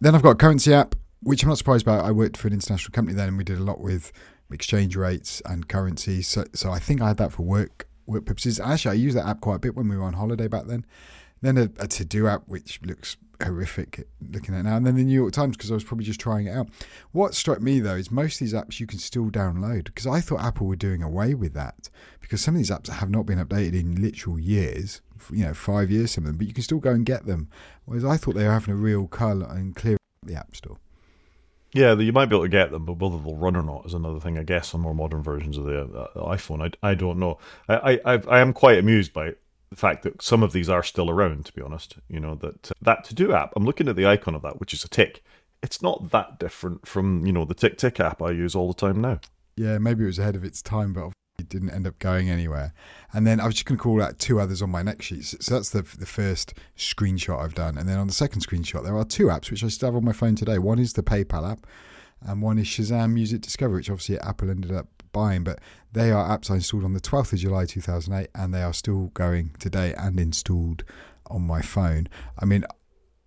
Then 0.00 0.14
I've 0.14 0.22
got 0.22 0.30
a 0.30 0.36
currency 0.36 0.72
app, 0.72 0.94
which 1.20 1.42
I'm 1.42 1.48
not 1.48 1.58
surprised 1.58 1.86
about. 1.86 2.04
I 2.04 2.12
worked 2.12 2.36
for 2.36 2.48
an 2.48 2.54
international 2.54 2.92
company 2.92 3.16
then, 3.16 3.28
and 3.28 3.38
we 3.38 3.44
did 3.44 3.58
a 3.58 3.62
lot 3.62 3.80
with 3.80 4.12
exchange 4.50 4.96
rates 4.96 5.42
and 5.44 5.68
currency. 5.68 6.22
So, 6.22 6.44
so 6.52 6.70
I 6.70 6.78
think 6.78 7.00
I 7.00 7.08
had 7.08 7.16
that 7.18 7.32
for 7.32 7.42
work 7.42 7.86
work 8.06 8.24
purposes. 8.24 8.58
Actually, 8.60 8.92
I 8.92 8.94
used 8.94 9.16
that 9.16 9.26
app 9.26 9.40
quite 9.40 9.56
a 9.56 9.60
bit 9.60 9.76
when 9.76 9.88
we 9.88 9.96
were 9.96 10.04
on 10.04 10.14
holiday 10.14 10.48
back 10.48 10.66
then. 10.66 10.84
Then 11.42 11.58
a, 11.58 11.68
a 11.78 11.88
to 11.88 12.04
do 12.04 12.26
app, 12.26 12.44
which 12.46 12.80
looks 12.82 13.16
horrific 13.42 14.06
looking 14.32 14.54
at 14.54 14.64
now, 14.64 14.76
and 14.76 14.86
then 14.86 14.96
the 14.96 15.04
New 15.04 15.20
York 15.20 15.32
Times 15.32 15.56
because 15.56 15.70
I 15.70 15.74
was 15.74 15.84
probably 15.84 16.04
just 16.04 16.20
trying 16.20 16.46
it 16.46 16.52
out. 16.52 16.68
What 17.10 17.34
struck 17.34 17.60
me 17.60 17.80
though 17.80 17.96
is 17.96 18.10
most 18.10 18.34
of 18.34 18.38
these 18.40 18.54
apps 18.54 18.80
you 18.80 18.86
can 18.86 18.98
still 18.98 19.30
download 19.30 19.84
because 19.84 20.06
I 20.06 20.20
thought 20.20 20.40
Apple 20.40 20.66
were 20.66 20.76
doing 20.76 21.02
away 21.02 21.34
with 21.34 21.54
that 21.54 21.90
because 22.20 22.40
some 22.40 22.54
of 22.54 22.58
these 22.58 22.70
apps 22.70 22.88
have 22.88 23.10
not 23.10 23.26
been 23.26 23.44
updated 23.44 23.80
in 23.80 24.00
literal 24.00 24.38
years, 24.38 25.02
you 25.30 25.44
know, 25.44 25.54
five 25.54 25.90
years 25.90 26.12
some 26.12 26.24
of 26.24 26.28
them, 26.28 26.38
but 26.38 26.46
you 26.46 26.54
can 26.54 26.62
still 26.62 26.78
go 26.78 26.90
and 26.90 27.04
get 27.04 27.26
them. 27.26 27.48
Whereas 27.84 28.04
I 28.04 28.16
thought 28.16 28.34
they 28.34 28.44
were 28.44 28.52
having 28.52 28.74
a 28.74 28.76
real 28.78 29.06
colour 29.08 29.46
and 29.50 29.74
clear 29.74 29.96
the 30.24 30.34
App 30.34 30.54
Store. 30.54 30.78
Yeah, 31.74 31.94
you 31.94 32.12
might 32.12 32.26
be 32.26 32.36
able 32.36 32.44
to 32.44 32.50
get 32.50 32.70
them, 32.70 32.84
but 32.84 32.98
whether 32.98 33.18
they'll 33.18 33.34
run 33.34 33.56
or 33.56 33.62
not 33.62 33.86
is 33.86 33.94
another 33.94 34.20
thing. 34.20 34.38
I 34.38 34.42
guess 34.42 34.74
on 34.74 34.82
more 34.82 34.94
modern 34.94 35.22
versions 35.22 35.56
of 35.56 35.64
the 35.64 35.80
uh, 35.80 36.08
iPhone, 36.26 36.70
I, 36.82 36.90
I 36.90 36.94
don't 36.94 37.18
know. 37.18 37.38
I, 37.66 37.98
I 38.04 38.12
I 38.28 38.40
am 38.40 38.52
quite 38.52 38.78
amused 38.78 39.14
by 39.14 39.32
the 39.72 39.80
fact 39.80 40.02
that 40.04 40.22
some 40.22 40.42
of 40.42 40.52
these 40.52 40.68
are 40.68 40.82
still 40.82 41.10
around. 41.10 41.46
To 41.46 41.52
be 41.52 41.62
honest, 41.62 41.96
you 42.08 42.20
know 42.20 42.34
that 42.36 42.70
uh, 42.70 42.74
that 42.82 43.04
to 43.04 43.14
do 43.14 43.32
app. 43.32 43.52
I'm 43.56 43.64
looking 43.64 43.88
at 43.88 43.96
the 43.96 44.06
icon 44.06 44.34
of 44.34 44.42
that, 44.42 44.60
which 44.60 44.72
is 44.72 44.84
a 44.84 44.88
tick. 44.88 45.24
It's 45.62 45.82
not 45.82 46.10
that 46.10 46.38
different 46.38 46.86
from 46.86 47.26
you 47.26 47.32
know 47.32 47.44
the 47.44 47.54
tick 47.54 47.78
tick 47.78 47.98
app 47.98 48.22
I 48.22 48.30
use 48.30 48.54
all 48.54 48.68
the 48.68 48.74
time 48.74 49.00
now. 49.00 49.20
Yeah, 49.56 49.78
maybe 49.78 50.04
it 50.04 50.06
was 50.06 50.18
ahead 50.18 50.36
of 50.36 50.44
its 50.44 50.62
time, 50.62 50.92
but 50.92 51.10
it 51.38 51.48
didn't 51.48 51.70
end 51.70 51.86
up 51.86 51.98
going 51.98 52.30
anywhere. 52.30 52.72
And 53.12 53.26
then 53.26 53.40
I 53.40 53.46
was 53.46 53.54
just 53.54 53.66
going 53.66 53.76
to 53.76 53.82
call 53.82 54.00
out 54.00 54.18
two 54.18 54.40
others 54.40 54.62
on 54.62 54.70
my 54.70 54.82
next 54.82 55.06
sheet. 55.06 55.24
So 55.24 55.54
that's 55.54 55.70
the 55.70 55.82
the 55.82 56.06
first 56.06 56.54
screenshot 56.76 57.42
I've 57.42 57.54
done. 57.54 57.78
And 57.78 57.88
then 57.88 57.98
on 57.98 58.06
the 58.06 58.12
second 58.12 58.46
screenshot, 58.46 58.84
there 58.84 58.96
are 58.96 59.04
two 59.04 59.26
apps 59.26 59.50
which 59.50 59.64
I 59.64 59.68
still 59.68 59.88
have 59.88 59.96
on 59.96 60.04
my 60.04 60.12
phone 60.12 60.36
today. 60.36 60.58
One 60.58 60.78
is 60.78 60.92
the 60.92 61.02
PayPal 61.02 61.50
app, 61.50 61.66
and 62.20 62.42
one 62.42 62.58
is 62.58 62.66
Shazam 62.66 63.12
Music 63.12 63.40
Discover, 63.40 63.74
which 63.76 63.90
obviously 63.90 64.18
Apple 64.20 64.50
ended 64.50 64.72
up 64.72 65.01
buying. 65.12 65.44
But 65.44 65.60
they 65.92 66.10
are 66.10 66.28
apps 66.28 66.50
I 66.50 66.56
installed 66.56 66.84
on 66.84 66.94
the 66.94 67.00
12th 67.00 67.32
of 67.32 67.38
July 67.40 67.66
2008, 67.66 68.30
and 68.34 68.54
they 68.54 68.62
are 68.62 68.72
still 68.72 69.10
going 69.14 69.54
today 69.58 69.94
and 69.96 70.18
installed 70.18 70.84
on 71.26 71.42
my 71.42 71.62
phone. 71.62 72.08
I 72.38 72.44
mean, 72.44 72.64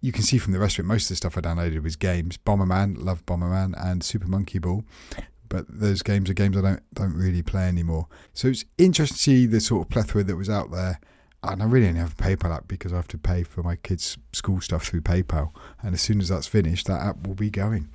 you 0.01 0.11
can 0.11 0.23
see 0.23 0.37
from 0.37 0.53
the 0.53 0.59
rest 0.59 0.77
of 0.77 0.85
it, 0.85 0.87
most 0.87 1.05
of 1.05 1.09
the 1.09 1.15
stuff 1.15 1.37
I 1.37 1.41
downloaded 1.41 1.81
was 1.81 1.95
games. 1.95 2.37
Bomberman, 2.37 3.03
love 3.03 3.25
Bomberman, 3.25 3.73
and 3.83 4.03
Super 4.03 4.27
Monkey 4.27 4.59
Ball. 4.59 4.83
But 5.49 5.65
those 5.69 6.01
games 6.01 6.29
are 6.29 6.33
games 6.33 6.57
I 6.57 6.61
don't 6.61 6.83
don't 6.93 7.13
really 7.15 7.41
play 7.41 7.67
anymore. 7.67 8.07
So 8.33 8.49
it's 8.49 8.65
interesting 8.77 9.15
to 9.15 9.21
see 9.21 9.45
the 9.45 9.59
sort 9.59 9.85
of 9.85 9.89
plethora 9.89 10.23
that 10.23 10.35
was 10.35 10.49
out 10.49 10.71
there. 10.71 10.99
And 11.43 11.61
I 11.61 11.65
really 11.65 11.87
only 11.87 11.99
have 11.99 12.13
a 12.13 12.23
PayPal 12.23 12.55
app 12.55 12.67
because 12.67 12.91
I 12.91 12.95
have 12.95 13.07
to 13.09 13.19
pay 13.19 13.43
for 13.43 13.61
my 13.61 13.75
kids' 13.75 14.17
school 14.33 14.61
stuff 14.61 14.87
through 14.87 15.01
PayPal. 15.01 15.51
And 15.81 15.93
as 15.93 16.01
soon 16.01 16.19
as 16.19 16.29
that's 16.29 16.47
finished, 16.47 16.87
that 16.87 17.01
app 17.01 17.27
will 17.27 17.35
be 17.35 17.51
going. 17.51 17.89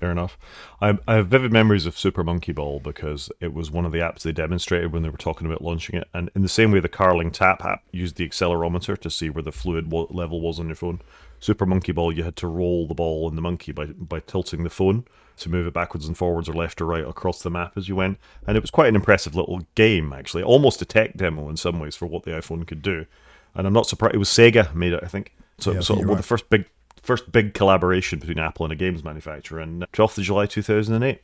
Fair 0.00 0.10
enough. 0.10 0.38
I, 0.80 0.98
I 1.06 1.16
have 1.16 1.28
vivid 1.28 1.52
memories 1.52 1.84
of 1.84 1.98
Super 1.98 2.24
Monkey 2.24 2.52
Ball 2.52 2.80
because 2.80 3.30
it 3.40 3.52
was 3.52 3.70
one 3.70 3.84
of 3.84 3.92
the 3.92 3.98
apps 3.98 4.22
they 4.22 4.32
demonstrated 4.32 4.92
when 4.92 5.02
they 5.02 5.10
were 5.10 5.18
talking 5.18 5.46
about 5.46 5.60
launching 5.62 5.96
it. 5.96 6.08
And 6.14 6.30
in 6.34 6.40
the 6.40 6.48
same 6.48 6.72
way, 6.72 6.80
the 6.80 6.88
Carling 6.88 7.30
Tap 7.30 7.62
app 7.64 7.82
used 7.92 8.16
the 8.16 8.26
accelerometer 8.26 8.96
to 8.98 9.10
see 9.10 9.28
where 9.28 9.42
the 9.42 9.52
fluid 9.52 9.92
level 9.92 10.40
was 10.40 10.58
on 10.58 10.66
your 10.68 10.74
phone. 10.74 11.02
Super 11.38 11.66
Monkey 11.66 11.92
Ball, 11.92 12.12
you 12.12 12.22
had 12.24 12.36
to 12.36 12.46
roll 12.46 12.86
the 12.86 12.94
ball 12.94 13.28
and 13.28 13.36
the 13.36 13.42
monkey 13.42 13.72
by 13.72 13.86
by 13.86 14.20
tilting 14.20 14.64
the 14.64 14.70
phone 14.70 15.04
to 15.38 15.48
move 15.50 15.66
it 15.66 15.72
backwards 15.74 16.06
and 16.06 16.16
forwards 16.16 16.48
or 16.48 16.54
left 16.54 16.80
or 16.80 16.86
right 16.86 17.06
across 17.06 17.42
the 17.42 17.50
map 17.50 17.76
as 17.76 17.88
you 17.88 17.96
went. 17.96 18.18
And 18.46 18.56
it 18.56 18.60
was 18.60 18.70
quite 18.70 18.88
an 18.88 18.96
impressive 18.96 19.34
little 19.34 19.62
game, 19.74 20.12
actually, 20.12 20.42
almost 20.42 20.82
a 20.82 20.84
tech 20.84 21.16
demo 21.16 21.48
in 21.48 21.56
some 21.56 21.78
ways 21.78 21.96
for 21.96 22.06
what 22.06 22.24
the 22.24 22.30
iPhone 22.32 22.66
could 22.66 22.82
do. 22.82 23.06
And 23.54 23.66
I'm 23.66 23.72
not 23.72 23.86
surprised. 23.86 24.14
It 24.14 24.18
was 24.18 24.28
Sega 24.28 24.74
made 24.74 24.92
it, 24.92 25.00
I 25.02 25.08
think. 25.08 25.34
So 25.58 25.70
Yeah, 25.70 25.74
it 25.74 25.76
I 25.76 25.78
was 25.78 25.86
think 25.86 25.86
sort 25.86 25.96
of 25.96 26.00
you're 26.00 26.08
one 26.08 26.12
of 26.14 26.18
right. 26.18 26.22
the 26.22 26.28
first 26.28 26.50
big 26.50 26.64
first 27.02 27.30
big 27.32 27.54
collaboration 27.54 28.18
between 28.18 28.38
Apple 28.38 28.66
and 28.66 28.72
a 28.72 28.76
games 28.76 29.04
manufacturer, 29.04 29.60
and 29.60 29.84
12th 29.92 30.18
of 30.18 30.24
July 30.24 30.46
2008. 30.46 31.22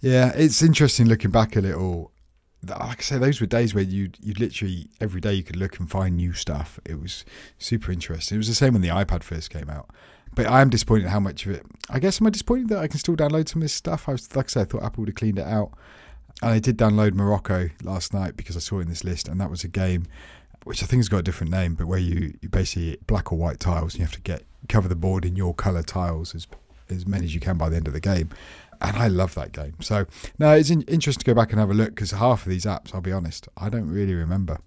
Yeah, 0.00 0.32
it's 0.34 0.62
interesting 0.62 1.06
looking 1.06 1.30
back 1.30 1.56
a 1.56 1.60
little. 1.60 2.10
Like 2.66 3.00
I 3.00 3.02
say, 3.02 3.18
those 3.18 3.42
were 3.42 3.46
days 3.46 3.74
where 3.74 3.84
you'd, 3.84 4.16
you'd 4.22 4.40
literally, 4.40 4.88
every 4.98 5.20
day 5.20 5.34
you 5.34 5.42
could 5.42 5.56
look 5.56 5.78
and 5.78 5.90
find 5.90 6.16
new 6.16 6.32
stuff. 6.32 6.80
It 6.86 6.98
was 6.98 7.26
super 7.58 7.92
interesting. 7.92 8.36
It 8.36 8.38
was 8.38 8.48
the 8.48 8.54
same 8.54 8.72
when 8.72 8.80
the 8.80 8.88
iPad 8.88 9.22
first 9.22 9.50
came 9.50 9.68
out. 9.68 9.90
But 10.34 10.46
I 10.46 10.62
am 10.62 10.70
disappointed 10.70 11.08
how 11.08 11.20
much 11.20 11.44
of 11.44 11.52
it. 11.52 11.62
I 11.90 11.98
guess 11.98 12.22
am 12.22 12.26
I 12.26 12.30
disappointed 12.30 12.70
that 12.70 12.78
I 12.78 12.88
can 12.88 12.98
still 12.98 13.16
download 13.16 13.50
some 13.50 13.60
of 13.60 13.64
this 13.64 13.74
stuff? 13.74 14.08
I 14.08 14.12
was, 14.12 14.34
like 14.34 14.46
I 14.46 14.48
said, 14.48 14.60
I 14.62 14.64
thought 14.64 14.82
Apple 14.82 15.02
would 15.02 15.10
have 15.10 15.14
cleaned 15.14 15.38
it 15.38 15.46
out. 15.46 15.72
And 16.42 16.52
I 16.52 16.58
did 16.58 16.78
download 16.78 17.12
Morocco 17.12 17.68
last 17.82 18.14
night 18.14 18.34
because 18.34 18.56
I 18.56 18.60
saw 18.60 18.78
it 18.78 18.82
in 18.82 18.88
this 18.88 19.04
list, 19.04 19.28
and 19.28 19.38
that 19.42 19.50
was 19.50 19.62
a 19.62 19.68
game 19.68 20.06
which 20.64 20.82
I 20.82 20.86
think 20.86 21.00
has 21.00 21.08
got 21.08 21.18
a 21.18 21.22
different 21.22 21.52
name, 21.52 21.74
but 21.74 21.86
where 21.86 21.98
you, 21.98 22.34
you 22.40 22.48
basically 22.48 22.96
black 23.06 23.30
or 23.30 23.38
white 23.38 23.60
tiles, 23.60 23.94
and 23.94 24.00
you 24.00 24.04
have 24.06 24.14
to 24.14 24.20
get 24.22 24.42
cover 24.68 24.88
the 24.88 24.96
board 24.96 25.24
in 25.24 25.36
your 25.36 25.54
color 25.54 25.82
tiles 25.82 26.34
as 26.34 26.46
as 26.90 27.06
many 27.06 27.24
as 27.24 27.34
you 27.34 27.40
can 27.40 27.56
by 27.56 27.68
the 27.68 27.76
end 27.76 27.86
of 27.86 27.94
the 27.94 28.00
game. 28.00 28.28
And 28.80 28.96
I 28.96 29.08
love 29.08 29.34
that 29.36 29.52
game. 29.52 29.74
So 29.80 30.06
no, 30.38 30.52
it's 30.52 30.70
in, 30.70 30.82
interesting 30.82 31.20
to 31.20 31.26
go 31.26 31.34
back 31.34 31.50
and 31.50 31.60
have 31.60 31.70
a 31.70 31.74
look 31.74 31.90
because 31.90 32.10
half 32.10 32.42
of 32.42 32.50
these 32.50 32.64
apps, 32.64 32.94
I'll 32.94 33.00
be 33.00 33.12
honest, 33.12 33.48
I 33.56 33.68
don't 33.68 33.88
really 33.88 34.14
remember. 34.14 34.58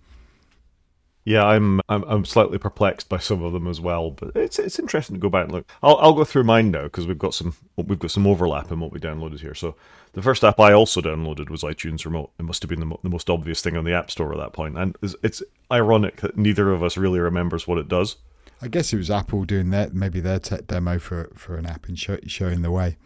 Yeah, 1.27 1.45
I'm, 1.45 1.81
I'm 1.89 2.05
I'm 2.05 2.23
slightly 2.23 2.57
perplexed 2.57 3.09
by 3.09 3.17
some 3.17 3.43
of 3.43 3.51
them 3.51 3.67
as 3.67 3.81
well, 3.81 4.11
but 4.11 4.31
it's 4.33 4.57
it's 4.59 4.79
interesting 4.79 5.17
to 5.17 5.19
go 5.19 5.27
back 5.27 5.43
and 5.43 5.51
look. 5.51 5.69
I'll 5.83 5.97
I'll 5.97 6.13
go 6.13 6.23
through 6.23 6.45
mine 6.45 6.71
now 6.71 6.83
because 6.83 7.05
we've 7.05 7.19
got 7.19 7.33
some 7.33 7.53
we've 7.75 7.99
got 7.99 8.11
some 8.11 8.25
overlap 8.25 8.71
in 8.71 8.79
what 8.79 8.93
we 8.93 8.99
downloaded 9.01 9.41
here. 9.41 9.53
So 9.53 9.75
the 10.13 10.21
first 10.21 10.45
app 10.45 10.57
I 10.57 10.71
also 10.71 11.01
downloaded 11.01 11.49
was 11.49 11.63
iTunes 11.63 12.05
Remote. 12.05 12.31
It 12.39 12.43
must 12.43 12.63
have 12.63 12.69
been 12.69 12.79
the, 12.79 12.85
mo- 12.85 12.99
the 13.03 13.09
most 13.09 13.29
obvious 13.29 13.61
thing 13.61 13.75
on 13.75 13.83
the 13.83 13.93
App 13.93 14.09
Store 14.09 14.31
at 14.31 14.39
that 14.39 14.53
point, 14.53 14.77
and 14.77 14.95
it's, 15.01 15.15
it's 15.21 15.43
ironic 15.69 16.21
that 16.21 16.37
neither 16.37 16.71
of 16.71 16.81
us 16.81 16.95
really 16.95 17.19
remembers 17.19 17.67
what 17.67 17.77
it 17.77 17.89
does. 17.89 18.15
I 18.61 18.67
guess 18.67 18.91
it 18.91 18.97
was 18.97 19.11
Apple 19.11 19.45
doing 19.45 19.69
their 19.69 19.89
maybe 19.91 20.19
their 20.19 20.39
tech 20.39 20.67
demo 20.67 20.99
for 20.99 21.31
for 21.35 21.57
an 21.57 21.65
app 21.65 21.87
and 21.87 21.97
show, 21.97 22.17
showing 22.25 22.61
the 22.61 22.71
way. 22.71 22.97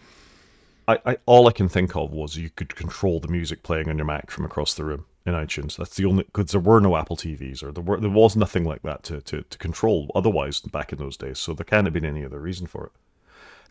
I, 0.87 0.99
I 1.05 1.17
all 1.25 1.47
I 1.47 1.51
can 1.51 1.69
think 1.69 1.95
of 1.95 2.11
was 2.11 2.37
you 2.37 2.49
could 2.49 2.75
control 2.75 3.19
the 3.19 3.27
music 3.27 3.63
playing 3.63 3.89
on 3.89 3.97
your 3.97 4.05
Mac 4.05 4.31
from 4.31 4.45
across 4.45 4.73
the 4.73 4.85
room 4.85 5.05
in 5.25 5.33
iTunes. 5.33 5.77
That's 5.77 5.95
the 5.95 6.05
only 6.05 6.23
because 6.23 6.51
there 6.51 6.61
were 6.61 6.79
no 6.79 6.95
Apple 6.97 7.17
TVs 7.17 7.63
or 7.63 7.71
there 7.71 7.83
were 7.83 7.99
there 7.99 8.09
was 8.09 8.35
nothing 8.35 8.63
like 8.63 8.81
that 8.83 9.03
to, 9.03 9.21
to, 9.21 9.41
to 9.43 9.57
control 9.57 10.09
otherwise 10.15 10.61
back 10.61 10.91
in 10.91 10.99
those 10.99 11.17
days. 11.17 11.39
So 11.39 11.53
there 11.53 11.65
can't 11.65 11.85
have 11.85 11.93
been 11.93 12.05
any 12.05 12.25
other 12.25 12.39
reason 12.39 12.67
for 12.67 12.85
it. 12.85 12.91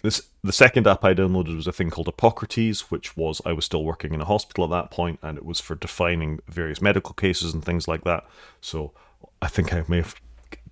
This 0.03 0.29
the 0.43 0.53
second 0.53 0.87
app 0.87 1.05
I 1.05 1.15
downloaded 1.15 1.57
was 1.57 1.67
a 1.67 1.73
thing 1.73 1.91
called 1.91 2.09
Epocrates, 2.09 2.83
which 2.91 3.17
was 3.17 3.41
I 3.45 3.53
was 3.53 3.65
still 3.65 3.85
working 3.85 4.15
in 4.15 4.21
a 4.21 4.27
hospital 4.27 4.65
at 4.65 4.71
that 4.71 4.91
point, 4.91 5.19
and 5.23 5.37
it 5.37 5.45
was 5.45 5.61
for 5.61 5.75
defining 5.75 6.41
various 6.49 6.81
medical 6.81 7.15
cases 7.15 7.53
and 7.53 7.65
things 7.65 7.89
like 7.89 8.05
that. 8.05 8.27
So 8.61 8.93
I 9.43 9.49
think 9.49 9.73
I 9.75 9.85
may 9.89 9.99
have 9.99 10.15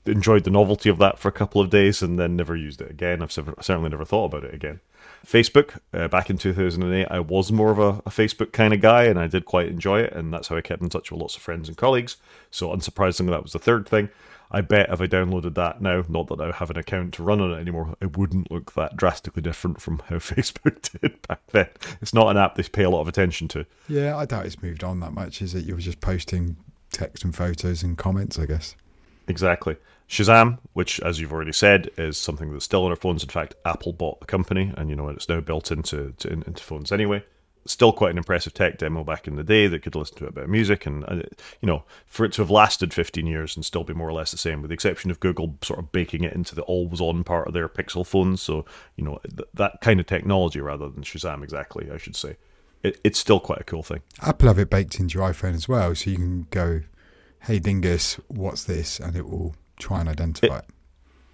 enjoyed 0.07 0.45
the 0.45 0.51
novelty 0.51 0.89
of 0.89 0.99
that 0.99 1.19
for 1.19 1.29
a 1.29 1.33
couple 1.33 1.61
of 1.61 1.71
days 1.71 2.03
and 2.03 2.19
then 2.19 2.37
never 2.37 2.57
used 2.57 2.81
it 2.81 2.91
again. 2.91 3.23
I've 3.23 3.33
certainly 3.33 3.91
never 3.91 4.05
thought 4.05 4.27
about 4.27 4.45
it 4.45 4.55
again. 4.55 4.81
Facebook, 5.27 5.79
uh, 5.93 6.09
back 6.09 6.31
in 6.31 6.39
2008, 6.39 7.07
I 7.11 7.21
was 7.21 7.53
more 7.53 7.71
of 7.71 7.79
a, 7.79 7.89
a, 8.07 8.11
Facebook 8.11 8.53
kind 8.53 8.73
of 8.73 8.81
guy 8.81 9.05
and 9.05 9.19
I 9.19 9.27
did 9.27 9.45
quite 9.45 9.69
enjoy 9.69 10.01
it. 10.01 10.13
And 10.13 10.33
that's 10.33 10.49
how 10.49 10.57
I 10.57 10.61
kept 10.61 10.83
in 10.83 10.89
touch 10.89 11.11
with 11.11 11.21
lots 11.21 11.37
of 11.37 11.43
friends 11.43 11.69
and 11.69 11.77
colleagues. 11.77 12.17
So, 12.51 12.69
unsurprisingly, 12.69 13.31
that 13.31 13.43
was 13.43 13.53
the 13.53 13.59
third 13.59 13.89
thing. 13.89 14.09
I 14.51 14.63
bet 14.63 14.89
if 14.91 15.01
I 15.01 15.07
downloaded 15.07 15.55
that 15.57 15.83
now, 15.83 16.03
not 16.09 16.29
that 16.29 16.41
I 16.41 16.53
have 16.53 16.71
an 16.71 16.79
account 16.79 17.15
to 17.15 17.23
run 17.23 17.41
on 17.41 17.53
it 17.53 17.61
anymore, 17.61 17.97
it 18.01 18.17
wouldn't 18.17 18.51
look 18.51 18.73
that 18.73 18.97
drastically 18.97 19.43
different 19.43 19.81
from 19.81 19.99
how 20.09 20.17
Facebook 20.17 20.91
did 21.01 21.21
back 21.27 21.41
then. 21.49 21.69
It's 22.01 22.15
not 22.15 22.31
an 22.31 22.37
app 22.37 22.55
they 22.55 22.63
pay 22.63 22.85
a 22.85 22.91
lot 22.91 23.03
of 23.03 23.09
attention 23.09 23.49
to. 23.49 23.67
Yeah, 23.89 24.17
I 24.17 24.25
doubt 24.25 24.47
it's 24.47 24.63
moved 24.63 24.85
on 24.85 25.01
that 25.01 25.13
much, 25.13 25.43
is 25.43 25.55
it? 25.55 25.65
You 25.65 25.75
were 25.75 25.81
just 25.81 26.01
posting 26.01 26.57
text 26.93 27.25
and 27.25 27.35
photos 27.35 27.83
and 27.83 27.99
comments, 27.99 28.39
I 28.39 28.47
guess. 28.47 28.75
Exactly. 29.29 29.77
Shazam, 30.09 30.59
which, 30.73 31.01
as 31.01 31.21
you've 31.21 31.33
already 31.33 31.53
said, 31.53 31.91
is 31.99 32.17
something 32.17 32.53
that's 32.53 32.65
still 32.65 32.85
on 32.85 32.91
our 32.91 32.97
phones. 32.97 33.23
In 33.23 33.29
fact, 33.29 33.55
Apple 33.67 33.93
bought 33.93 34.21
the 34.21 34.27
company, 34.27 34.73
and 34.77 34.89
you 34.89 34.97
know 34.97 35.09
it's 35.09 35.29
now 35.29 35.41
built 35.41 35.71
into 35.71 36.15
to, 36.19 36.29
into 36.31 36.63
phones 36.63 36.91
anyway. 36.91 37.23
Still 37.67 37.93
quite 37.93 38.13
an 38.13 38.17
impressive 38.17 38.55
tech 38.55 38.79
demo 38.79 39.05
back 39.05 39.29
in 39.29 39.37
the 39.37 39.45
day 39.45 39.67
that 39.67 39.83
could 39.83 39.95
listen 39.95 40.17
to 40.17 40.27
a 40.27 40.33
bit 40.33 40.45
of 40.45 40.51
music, 40.51 40.87
and 40.87 41.05
uh, 41.05 41.17
you 41.61 41.67
know, 41.67 41.85
for 42.07 42.25
it 42.25 42.33
to 42.33 42.43
have 42.43 42.51
lasted 42.51 42.95
15 42.95 43.27
years 43.27 43.55
and 43.55 43.67
still 43.67 43.85
be 43.85 43.93
more 43.93 44.09
or 44.09 44.15
less 44.15 44.31
the 44.31 44.39
same, 44.39 44.63
with 44.63 44.71
the 44.71 44.75
exception 44.75 45.11
of 45.11 45.21
Google 45.21 45.59
sort 45.61 45.79
of 45.79 45.93
baking 45.93 46.25
it 46.25 46.33
into 46.33 46.55
the 46.55 46.63
always-on 46.63 47.23
part 47.23 47.47
of 47.47 47.53
their 47.53 47.69
Pixel 47.69 48.07
phones. 48.07 48.41
So 48.41 48.65
you 48.97 49.05
know, 49.05 49.21
th- 49.25 49.49
that 49.53 49.83
kind 49.83 50.01
of 50.01 50.07
technology 50.07 50.61
rather 50.63 50.89
than 50.89 51.03
Shazam, 51.03 51.43
exactly, 51.43 51.91
I 51.93 51.99
should 51.99 52.17
say. 52.17 52.37
It, 52.83 52.99
it's 53.05 53.19
still 53.19 53.41
quite 53.41 53.61
a 53.61 53.65
cool 53.65 53.83
thing. 53.83 54.01
Apple 54.23 54.49
have 54.49 54.59
it 54.59 54.71
baked 54.71 54.99
into 54.99 55.19
your 55.19 55.29
iPhone 55.29 55.55
as 55.55 55.69
well, 55.69 55.95
so 55.95 56.09
you 56.09 56.17
can 56.17 56.47
go, 56.51 56.81
"Hey 57.41 57.59
Dingus, 57.59 58.15
what's 58.29 58.65
this?" 58.65 59.01
and 59.01 59.17
it 59.17 59.29
will 59.29 59.55
try 59.79 60.01
and 60.01 60.09
identify 60.09 60.59
it. 60.59 60.65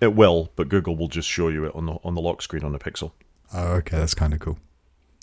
It, 0.01 0.07
it 0.07 0.15
will, 0.15 0.51
but 0.57 0.69
Google 0.69 0.97
will 0.97 1.09
just 1.09 1.29
show 1.29 1.49
you 1.49 1.65
it 1.65 1.75
on 1.75 1.87
the 1.87 1.97
on 2.05 2.15
the 2.15 2.21
lock 2.21 2.43
screen 2.43 2.65
on 2.65 2.73
the 2.73 2.79
Pixel. 2.79 3.13
Oh, 3.53 3.75
okay, 3.75 3.99
that's 3.99 4.15
kind 4.15 4.35
of 4.35 4.41
cool. 4.41 4.59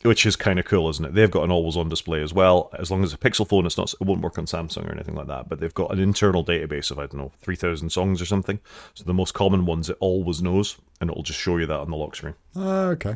Which 0.03 0.25
is 0.25 0.35
kind 0.35 0.57
of 0.57 0.65
cool, 0.65 0.89
isn't 0.89 1.05
it? 1.05 1.13
They've 1.13 1.29
got 1.29 1.43
an 1.43 1.51
always-on 1.51 1.87
display 1.87 2.23
as 2.23 2.33
well. 2.33 2.71
As 2.79 2.89
long 2.89 3.03
as 3.03 3.13
a 3.13 3.17
Pixel 3.17 3.47
phone, 3.47 3.67
it's 3.67 3.77
not 3.77 3.93
it 3.93 4.03
won't 4.03 4.21
work 4.21 4.39
on 4.39 4.45
Samsung 4.47 4.89
or 4.89 4.91
anything 4.91 5.13
like 5.13 5.27
that. 5.27 5.47
But 5.47 5.59
they've 5.59 5.73
got 5.73 5.91
an 5.91 5.99
internal 5.99 6.43
database 6.43 6.89
of 6.89 6.97
I 6.97 7.03
don't 7.03 7.17
know 7.17 7.31
three 7.39 7.55
thousand 7.55 7.91
songs 7.91 8.19
or 8.19 8.25
something. 8.25 8.59
So 8.95 9.03
the 9.03 9.13
most 9.13 9.33
common 9.33 9.65
ones 9.65 9.89
it 9.89 9.97
always 9.99 10.41
knows, 10.41 10.77
and 10.99 11.09
it'll 11.09 11.21
just 11.21 11.39
show 11.39 11.57
you 11.57 11.67
that 11.67 11.79
on 11.79 11.91
the 11.91 11.97
lock 11.97 12.15
screen. 12.15 12.33
Oh, 12.55 12.89
okay. 12.89 13.15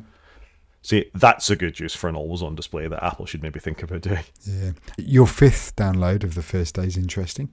See, 0.85 1.09
that's 1.15 1.49
a 1.49 1.55
good 1.55 1.79
use 1.79 1.95
for 1.95 2.09
an 2.09 2.15
always-on 2.15 2.53
display 2.53 2.87
that 2.87 3.03
Apple 3.03 3.25
should 3.25 3.41
maybe 3.41 3.59
think 3.59 3.81
about 3.81 4.01
doing. 4.01 4.23
Yeah. 4.43 4.73
Your 4.99 5.25
fifth 5.25 5.75
download 5.75 6.23
of 6.23 6.35
the 6.35 6.43
first 6.43 6.75
day 6.75 6.83
is 6.83 6.95
interesting. 6.95 7.49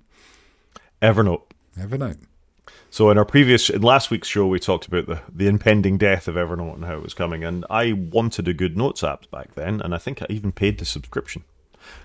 Evernote. 1.01 1.45
Evernote. 1.79 2.19
So 2.91 3.09
in 3.09 3.17
our 3.17 3.25
previous, 3.25 3.71
in 3.71 3.81
last 3.81 4.11
week's 4.11 4.29
show, 4.29 4.47
we 4.47 4.59
talked 4.59 4.87
about 4.87 5.07
the, 5.07 5.23
the 5.35 5.49
impending 5.49 5.97
death 5.97 6.29
of 6.29 6.35
Evernote 6.35 6.75
and 6.75 6.85
how 6.85 6.97
it 6.97 7.03
was 7.03 7.15
coming, 7.15 7.43
and 7.43 7.65
I 7.71 7.95
wanted 7.95 8.49
a 8.49 8.53
good 8.53 8.77
notes 8.77 9.03
app 9.03 9.31
back 9.31 9.55
then, 9.55 9.81
and 9.81 9.95
I 9.95 9.99
think 9.99 10.21
I 10.21 10.27
even 10.29 10.53
paid 10.53 10.79
the 10.79 10.85
subscription. 10.85 11.45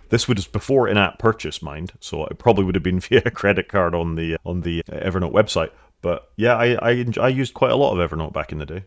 This 0.08 0.30
was 0.30 0.48
before 0.48 0.88
in-app 0.88 1.20
purchase, 1.20 1.62
mind, 1.62 1.92
so 2.00 2.26
it 2.28 2.40
probably 2.40 2.64
would 2.64 2.76
have 2.76 2.84
been 2.84 3.00
via 3.02 3.24
a 3.26 3.32
credit 3.32 3.68
card 3.68 3.94
on 3.94 4.16
the 4.16 4.38
on 4.46 4.62
the 4.62 4.82
uh, 4.90 4.96
Evernote 4.96 5.34
website. 5.34 5.72
But 6.02 6.32
yeah, 6.38 6.56
I 6.56 6.92
I, 6.92 7.06
I 7.20 7.28
used 7.28 7.54
quite 7.54 7.72
a 7.72 7.76
lot 7.76 8.00
of 8.00 8.10
Evernote 8.10 8.32
back 8.32 8.54
in 8.54 8.60
the 8.60 8.66
day. 8.66 8.86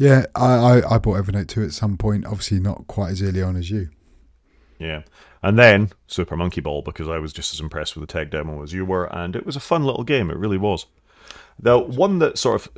Yeah, 0.00 0.24
I, 0.34 0.54
I, 0.54 0.94
I 0.94 0.98
bought 0.98 1.22
Evernote 1.22 1.48
too 1.48 1.62
at 1.62 1.74
some 1.74 1.98
point. 1.98 2.24
Obviously, 2.24 2.58
not 2.58 2.86
quite 2.86 3.10
as 3.10 3.22
early 3.22 3.42
on 3.42 3.54
as 3.54 3.70
you. 3.70 3.90
Yeah. 4.78 5.02
And 5.42 5.58
then 5.58 5.90
Super 6.06 6.38
Monkey 6.38 6.62
Ball, 6.62 6.80
because 6.80 7.06
I 7.06 7.18
was 7.18 7.34
just 7.34 7.52
as 7.52 7.60
impressed 7.60 7.94
with 7.94 8.08
the 8.08 8.10
tech 8.10 8.30
demo 8.30 8.62
as 8.62 8.72
you 8.72 8.86
were, 8.86 9.14
and 9.14 9.36
it 9.36 9.44
was 9.44 9.56
a 9.56 9.60
fun 9.60 9.84
little 9.84 10.02
game. 10.02 10.30
It 10.30 10.38
really 10.38 10.56
was. 10.56 10.86
The 11.58 11.78
one 11.78 12.18
that 12.20 12.38
sort 12.38 12.62
of, 12.62 12.72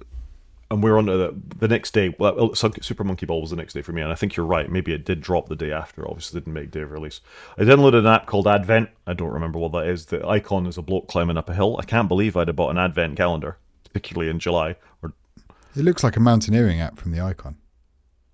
and 0.69 0.83
we 0.83 0.91
are 0.91 0.99
on 0.99 1.07
to 1.07 1.17
the, 1.17 1.35
the 1.59 1.69
next 1.69 1.93
day. 1.93 2.13
Well, 2.19 2.35
oh, 2.37 2.55
Super 2.55 3.05
Monkey 3.05 3.25
Ball 3.25 3.41
was 3.41 3.51
the 3.51 3.57
next 3.57 3.75
day 3.75 3.83
for 3.83 3.93
me, 3.93 4.03
and 4.03 4.11
I 4.11 4.17
think 4.17 4.35
you're 4.35 4.45
right. 4.45 4.69
Maybe 4.69 4.93
it 4.93 5.05
did 5.05 5.21
drop 5.21 5.49
the 5.49 5.55
day 5.55 5.71
after. 5.71 6.05
Obviously, 6.09 6.41
didn't 6.41 6.55
make 6.55 6.73
day 6.73 6.81
of 6.81 6.91
release. 6.91 7.21
I 7.57 7.63
downloaded 7.63 8.01
an 8.01 8.07
app 8.09 8.27
called 8.27 8.49
Advent. 8.49 8.91
I 9.07 9.13
don't 9.13 9.31
remember 9.31 9.61
what 9.61 9.71
that 9.75 9.87
is. 9.87 10.07
The 10.07 10.27
icon 10.27 10.67
is 10.67 10.77
a 10.77 10.83
bloke 10.83 11.07
climbing 11.07 11.37
up 11.37 11.49
a 11.49 11.55
hill. 11.55 11.77
I 11.79 11.85
can't 11.85 12.09
believe 12.09 12.37
I'd 12.37 12.49
have 12.49 12.57
bought 12.57 12.71
an 12.71 12.79
Advent 12.79 13.17
calendar, 13.17 13.59
particularly 13.85 14.29
in 14.29 14.41
July. 14.41 14.75
Or 15.05 15.13
it 15.75 15.83
looks 15.83 16.05
like 16.05 16.17
a 16.17 16.21
mountaineering 16.21 16.81
app 16.81 16.99
from 16.99 17.13
the 17.13 17.21
icon. 17.21 17.57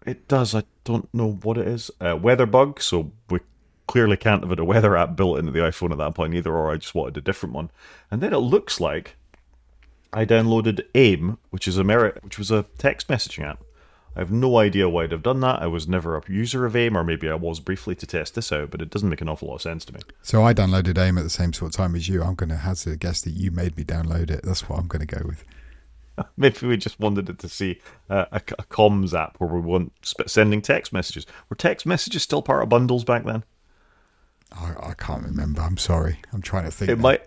It 0.07 0.29
does. 0.29 0.55
I 0.55 0.63
don't 0.85 1.13
know 1.13 1.33
what 1.43 1.59
it 1.59 1.69
is. 1.69 1.91
Uh, 2.01 2.17
Weatherbug. 2.17 2.81
So 2.81 3.13
we 3.29 3.41
clearly 3.87 4.17
can't 4.17 4.43
have 4.43 4.51
had 4.51 4.59
a 4.59 4.65
weather 4.65 4.97
app 4.97 5.17
built 5.17 5.39
into 5.39 5.53
the 5.53 5.61
iPhone 5.61 5.93
at 5.93 5.99
that 5.99 6.15
point 6.15 6.35
either, 6.35 6.55
or 6.55 6.71
I 6.71 6.77
just 6.77 6.95
wanted 6.95 7.17
a 7.17 7.21
different 7.23 7.55
one. 7.55 7.71
And 8.11 8.23
then 8.23 8.33
it 8.33 8.39
looks 8.39 8.81
like 8.81 9.17
I 10.13 10.25
downloaded 10.25 10.87
AIM, 10.95 11.39
which 11.51 11.69
is 11.69 11.77
a 11.77 11.85
merit, 11.85 12.23
which 12.25 12.39
was 12.39 12.51
a 12.51 12.65
text 12.79 13.09
messaging 13.09 13.45
app. 13.45 13.63
I 14.17 14.21
have 14.21 14.33
no 14.33 14.59
idea 14.59 14.89
why 14.89 15.05
I'd 15.05 15.13
have 15.13 15.23
done 15.23 15.41
that. 15.41 15.63
I 15.63 15.67
was 15.67 15.87
never 15.87 16.17
a 16.17 16.23
user 16.29 16.67
of 16.67 16.75
AIM, 16.75 16.97
or 16.97 17.05
maybe 17.05 17.29
I 17.29 17.35
was 17.35 17.61
briefly 17.61 17.95
to 17.97 18.07
test 18.07 18.35
this 18.35 18.51
out, 18.51 18.71
but 18.71 18.83
it 18.83 18.91
doesn't 18.91 19.09
make 19.09 19.21
an 19.21 19.29
awful 19.29 19.49
lot 19.49 19.57
of 19.57 19.63
sense 19.63 19.85
to 19.85 19.95
me. 19.95 20.01
So 20.23 20.43
I 20.43 20.55
downloaded 20.55 20.99
AIM 20.99 21.19
at 21.19 21.25
the 21.25 21.31
same 21.31 21.53
sort 21.53 21.73
of 21.73 21.77
time 21.77 21.95
as 21.95 22.09
you. 22.09 22.23
I'm 22.23 22.35
going 22.35 22.49
to 22.49 22.57
hazard 22.57 22.95
a 22.95 22.97
guess 22.97 23.21
that 23.23 23.31
you 23.31 23.51
made 23.51 23.77
me 23.77 23.85
download 23.85 24.31
it. 24.31 24.41
That's 24.43 24.69
what 24.69 24.79
I'm 24.79 24.89
going 24.89 25.07
to 25.07 25.15
go 25.15 25.25
with. 25.25 25.45
Maybe 26.37 26.67
we 26.67 26.77
just 26.77 26.99
wanted 27.01 27.29
it 27.29 27.39
to 27.41 27.49
see 27.49 27.81
uh, 28.11 28.27
a, 28.33 28.37
a 28.37 28.65
comms 28.65 29.19
app 29.19 29.37
where 29.39 29.51
we 29.51 29.61
want 29.61 29.93
sending 30.27 30.63
text 30.63 30.93
messages. 30.93 31.27
Were 31.49 31.57
text 31.57 31.87
messages 31.87 32.23
still 32.23 32.43
part 32.43 32.63
of 32.63 32.69
bundles 32.69 33.05
back 33.05 33.25
then? 33.25 33.45
I, 34.53 34.75
I 34.81 34.95
can't 34.95 35.25
remember. 35.25 35.61
I'm 35.61 35.77
sorry. 35.77 36.21
I'm 36.33 36.43
trying 36.43 36.65
to 36.65 36.71
think. 36.71 36.91
It 36.91 36.97
now. 36.97 37.03
might 37.03 37.23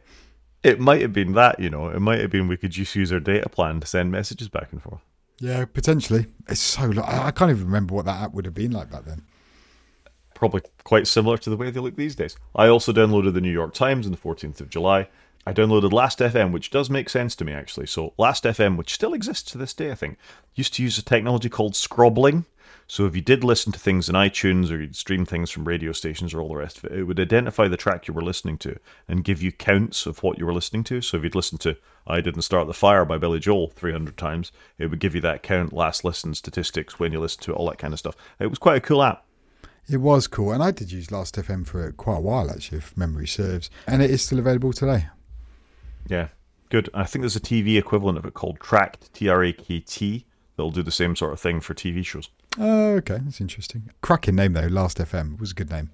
it 0.64 0.80
might 0.80 1.02
have 1.02 1.14
been 1.14 1.34
that, 1.34 1.60
you 1.60 1.70
know. 1.70 1.90
It 1.90 2.00
might 2.00 2.20
have 2.20 2.30
been 2.30 2.48
we 2.48 2.58
could 2.58 2.72
just 2.72 2.96
use 2.96 3.12
our 3.12 3.20
data 3.20 3.50
plan 3.50 3.80
to 3.80 3.88
send 3.88 4.12
messages 4.12 4.48
back 4.48 4.72
and 4.72 4.82
forth. 4.82 5.02
Yeah, 5.40 5.66
potentially. 5.66 6.28
It's 6.48 6.60
so. 6.60 6.94
I 7.04 7.32
can't 7.32 7.50
even 7.50 7.66
remember 7.66 7.96
what 7.96 8.06
that 8.06 8.22
app 8.22 8.34
would 8.34 8.46
have 8.46 8.54
been 8.54 8.72
like 8.72 8.92
back 8.92 9.06
then. 9.06 9.24
Probably 10.36 10.62
quite 10.84 11.08
similar 11.08 11.38
to 11.38 11.50
the 11.50 11.58
way 11.58 11.72
they 11.72 11.80
look 11.80 11.96
these 11.96 12.16
days. 12.16 12.36
I 12.56 12.68
also 12.68 12.92
downloaded 12.92 13.34
the 13.34 13.42
New 13.42 13.52
York 13.52 13.74
Times 13.74 14.06
on 14.06 14.12
the 14.12 14.18
14th 14.18 14.62
of 14.62 14.70
July. 14.70 15.08
I 15.46 15.54
downloaded 15.54 15.92
Last.fm, 15.92 16.52
which 16.52 16.70
does 16.70 16.90
make 16.90 17.10
sense 17.10 17.36
to 17.38 17.46
me 17.46 17.54
actually. 17.54 17.88
So 17.88 18.14
Last.fm, 18.18 18.78
which 18.78 18.94
still 18.94 19.14
exists 19.14 19.52
to 19.52 19.58
this 19.58 19.74
day, 19.74 19.92
I 19.92 19.96
think, 19.96 20.18
used 20.56 20.74
to 20.76 20.84
use 20.84 20.98
a 20.98 21.04
technology 21.04 21.50
called 21.50 21.76
scrobbling, 21.76 22.46
so 22.92 23.06
if 23.06 23.16
you 23.16 23.22
did 23.22 23.46
listen 23.46 23.72
to 23.72 23.80
things 23.80 24.10
in 24.10 24.16
iTunes 24.16 24.70
or 24.70 24.78
you'd 24.78 24.98
stream 24.98 25.26
things 25.26 25.50
from 25.50 25.64
radio 25.64 25.94
stations 25.94 26.34
or 26.34 26.42
all 26.42 26.50
the 26.50 26.58
rest 26.58 26.78
of 26.78 26.84
it, 26.84 26.92
it 26.92 27.04
would 27.04 27.22
identify 27.22 27.70
the 27.70 27.78
track 27.78 28.06
you 28.06 28.14
were 28.14 28.22
listening 28.22 28.58
to 28.58 28.78
and 29.08 29.24
give 29.24 29.42
you 29.42 29.54
counts 29.54 30.06
of 30.06 30.22
what 30.24 30.38
you 30.38 30.46
were 30.46 30.54
listening 30.54 30.84
to. 30.84 31.00
So 31.00 31.16
if 31.16 31.24
you'd 31.24 31.34
listened 31.34 31.62
to 31.62 31.78
I 32.06 32.20
Didn't 32.20 32.42
Start 32.42 32.68
the 32.68 32.74
Fire 32.74 33.06
by 33.06 33.18
Billy 33.18 33.40
Joel 33.40 33.70
300 33.70 34.18
times, 34.18 34.52
it 34.78 34.88
would 34.88 35.00
give 35.00 35.16
you 35.16 35.22
that 35.22 35.42
count, 35.42 35.72
last 35.72 36.04
listen 36.04 36.36
statistics, 36.36 37.00
when 37.00 37.14
you 37.14 37.22
listen 37.22 37.42
to 37.44 37.52
it, 37.52 37.56
all 37.56 37.70
that 37.70 37.78
kind 37.78 37.94
of 37.94 38.00
stuff. 38.00 38.18
It 38.40 38.48
was 38.48 38.60
quite 38.60 38.76
a 38.76 38.82
cool 38.82 39.04
app. 39.04 39.26
It 39.90 40.02
was 40.02 40.28
cool, 40.28 40.52
and 40.52 40.62
I 40.62 40.72
did 40.72 40.92
use 40.92 41.12
Last 41.12 41.36
FM 41.36 41.66
for 41.66 41.92
quite 41.94 42.18
a 42.18 42.22
while 42.22 42.52
actually, 42.52 42.80
if 42.80 42.98
memory 42.98 43.26
serves, 43.26 43.70
and 43.88 44.02
it 44.02 44.12
is 44.12 44.22
still 44.22 44.40
available 44.40 44.74
today. 44.74 45.08
Yeah, 46.08 46.30
good. 46.70 46.90
I 46.94 47.06
think 47.06 47.22
there's 47.22 47.36
a 47.36 47.42
TV 47.42 47.78
equivalent 47.78 48.18
of 48.18 48.26
it 48.26 48.34
called 48.34 48.60
Trakt, 48.60 49.12
T 49.14 49.30
R 49.30 49.44
A 49.44 49.54
K 49.54 49.80
T, 49.80 50.26
that'll 50.56 50.72
do 50.72 50.84
the 50.84 50.92
same 50.92 51.16
sort 51.16 51.34
of 51.34 51.40
thing 51.40 51.60
for 51.60 51.74
TV 51.74 52.06
shows. 52.06 52.30
Oh, 52.60 52.96
okay, 52.96 53.20
that's 53.24 53.42
interesting. 53.42 53.92
Cracking 54.02 54.36
name 54.36 54.54
though. 54.54 54.68
Last 54.68 54.98
FM 54.98 55.40
was 55.40 55.52
a 55.52 55.56
good 55.56 55.70
name. 55.70 55.92